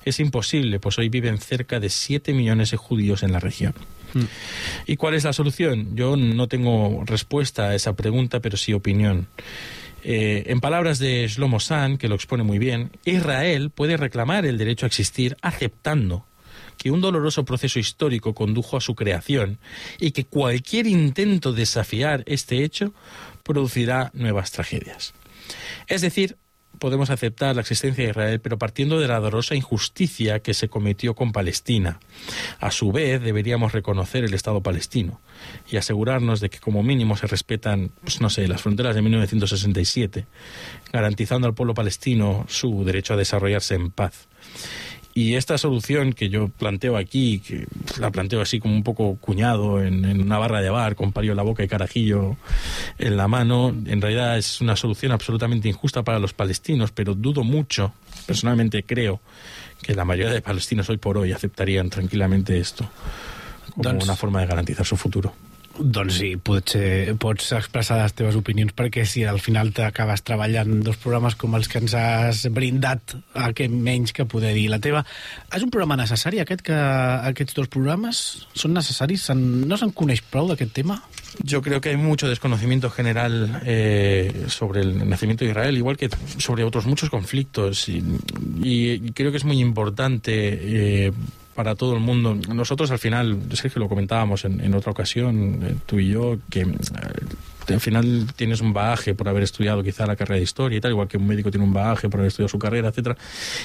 [0.07, 3.75] Es imposible, pues hoy viven cerca de 7 millones de judíos en la región.
[4.87, 5.97] ¿Y cuál es la solución?
[5.97, 9.27] Yo no tengo respuesta a esa pregunta, pero sí opinión.
[10.05, 14.59] Eh, en palabras de Shlomo San, que lo expone muy bien, Israel puede reclamar el
[14.59, 16.25] derecho a existir aceptando
[16.79, 19.59] que un doloroso proceso histórico condujo a su creación
[19.99, 22.95] y que cualquier intento de desafiar este hecho
[23.43, 25.15] producirá nuevas tragedias.
[25.89, 26.37] Es decir,
[26.79, 31.15] podemos aceptar la existencia de Israel, pero partiendo de la dolorosa injusticia que se cometió
[31.15, 32.01] con Palestina.
[32.61, 35.21] A su vez, deberíamos reconocer el Estado palestino
[35.71, 40.27] y asegurarnos de que como mínimo se respetan, pues, no sé, las fronteras de 1967,
[40.93, 44.29] garantizando al pueblo palestino su derecho a desarrollarse en paz.
[45.17, 47.67] Y esta solución que yo planteo aquí, que
[47.99, 51.31] la planteo así como un poco cuñado en, en una barra de bar con palio
[51.31, 52.37] en la boca y carajillo
[52.99, 57.45] en la mano, en realidad es una solución absolutamente injusta para los palestinos, pero dudo
[57.45, 57.95] mucho,
[58.27, 59.23] personalmente creo,
[59.81, 62.87] que la mayoría de palestinos hoy por hoy aceptarían tranquilamente esto
[63.75, 65.33] como una forma de garantizar su futuro.
[65.77, 70.97] Doncs sí, potser pots expressar les teves opinions perquè si al final t'acabes treballant dos
[71.03, 75.05] programes com els que ens has brindat, a què menys que poder dir la teva.
[75.53, 78.23] És un programa necessari aquest que aquests dos programes
[78.57, 79.29] són necessaris?
[79.37, 81.01] No se'n coneix prou d'aquest tema?
[81.45, 86.09] Yo creo que hay mucho desconocimiento general eh, sobre el nacimiento de Israel, igual que
[86.39, 87.89] sobre otros muchos conflictos.
[87.89, 88.03] Y,
[88.63, 91.13] y creo que es muy importante eh,
[91.57, 92.35] para todo el mundo.
[92.35, 96.61] Nosotros al final, Sergio, lo comentábamos en, en otra ocasión, eh, tú y yo, que
[96.61, 96.67] eh,
[97.75, 100.93] al final tienes un bagaje por haber estudiado quizá la carrera de historia y tal,
[100.93, 103.17] igual que un médico tiene un bagaje por haber estudiado su carrera, etcétera.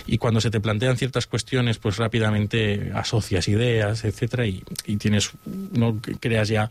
[0.08, 5.32] Y cuando se te plantean ciertas cuestiones, pues rápidamente asocias ideas, etcétera, y, y tienes,
[5.45, 6.70] no creas ya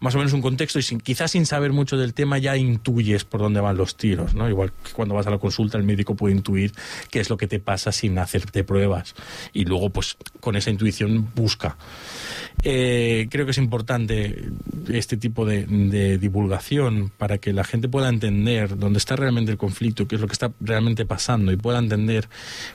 [0.00, 3.24] más o menos un contexto y sin, quizás sin saber mucho del tema ya intuyes
[3.24, 4.48] por dónde van los tiros, ¿no?
[4.48, 6.72] Igual que cuando vas a la consulta el médico puede intuir
[7.10, 9.14] qué es lo que te pasa sin hacerte pruebas
[9.52, 11.76] y luego pues con esa intuición busca.
[12.64, 14.50] Eh, creo que es importante
[14.88, 16.61] este tipo de, de divulgación
[17.18, 20.32] para que la gente pueda entender dónde está realmente el conflicto, qué es lo que
[20.32, 22.28] está realmente pasando y pueda entender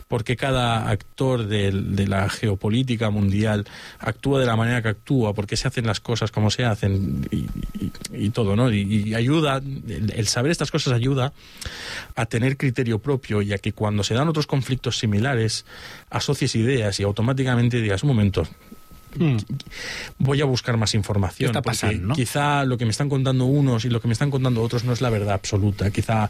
[0.07, 1.71] por qué cada actor de,
[2.07, 3.65] la geopolítica mundial
[3.99, 7.27] actúa de la manera que actúa, por qué se hacen las cosas como se hacen
[8.11, 8.71] y, todo, ¿no?
[8.71, 11.33] Y, y ayuda, el, el saber estas cosas ayuda
[12.15, 15.65] a tener criterio propio y a que cuando se dan otros conflictos similares
[16.09, 18.47] asocies ideas y automáticamente digas, un momento,
[20.17, 21.51] voy a buscar más información.
[21.51, 22.15] ¿Qué está pasando, no?
[22.15, 24.93] Quizá lo que me están contando unos y lo que me están contando otros no
[24.93, 25.89] es la verdad absoluta.
[25.91, 26.29] Quizá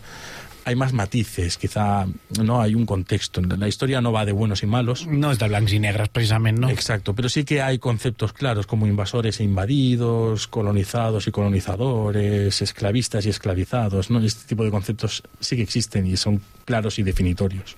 [0.67, 2.05] hay más matices, quizá
[2.43, 3.39] no hay un contexto.
[3.41, 5.07] La historia no va de buenos y malos.
[5.07, 6.67] No és de blancs i negres, precisament, no?
[6.69, 13.25] Exacto, pero sí que hay conceptos claros como invasores e invadidos, colonizados y colonizadores, esclavistas
[13.25, 14.19] y esclavizados, ¿no?
[14.19, 17.77] Este tipo de conceptos sí que existen y son claros y definitorios.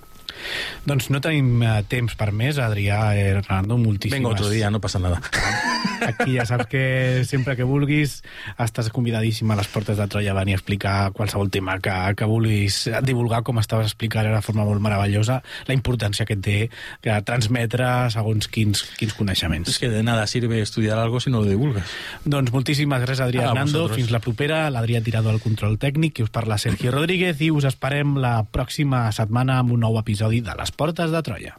[0.88, 4.20] Doncs no tenim eh, temps per més, Adrià Hernando, moltíssimes...
[4.20, 5.22] Venga otro día, no pasa nada.
[6.10, 6.84] Aquí ja saps que
[7.28, 8.20] sempre que vulguis
[8.60, 12.28] estàs convidadíssim a les portes de Troia a venir a explicar qualsevol tema que, que
[12.30, 16.58] vulguis divulgar, com estaves explicant de forma molt meravellosa, la importància que té
[17.04, 19.70] que transmetre segons quins, quins coneixements.
[19.70, 21.88] Es que de nada sirve estudiar algo si no lo divulgas.
[22.26, 23.88] Doncs moltíssimes gràcies, Adrià A Hernando.
[23.94, 24.62] Fins la propera.
[24.74, 29.08] L'Adrià Tirado al control tècnic i us parla Sergio Rodríguez i us esperem la pròxima
[29.16, 31.56] setmana amb un nou episodi de Les Portes de Troia.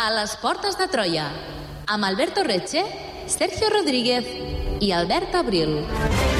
[0.00, 1.28] A les portes de Troia,
[1.86, 2.86] amb Alberto Reche,
[3.28, 4.24] Sergio Rodríguez
[4.80, 6.39] i Albert Abril.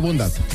[0.00, 0.53] 7,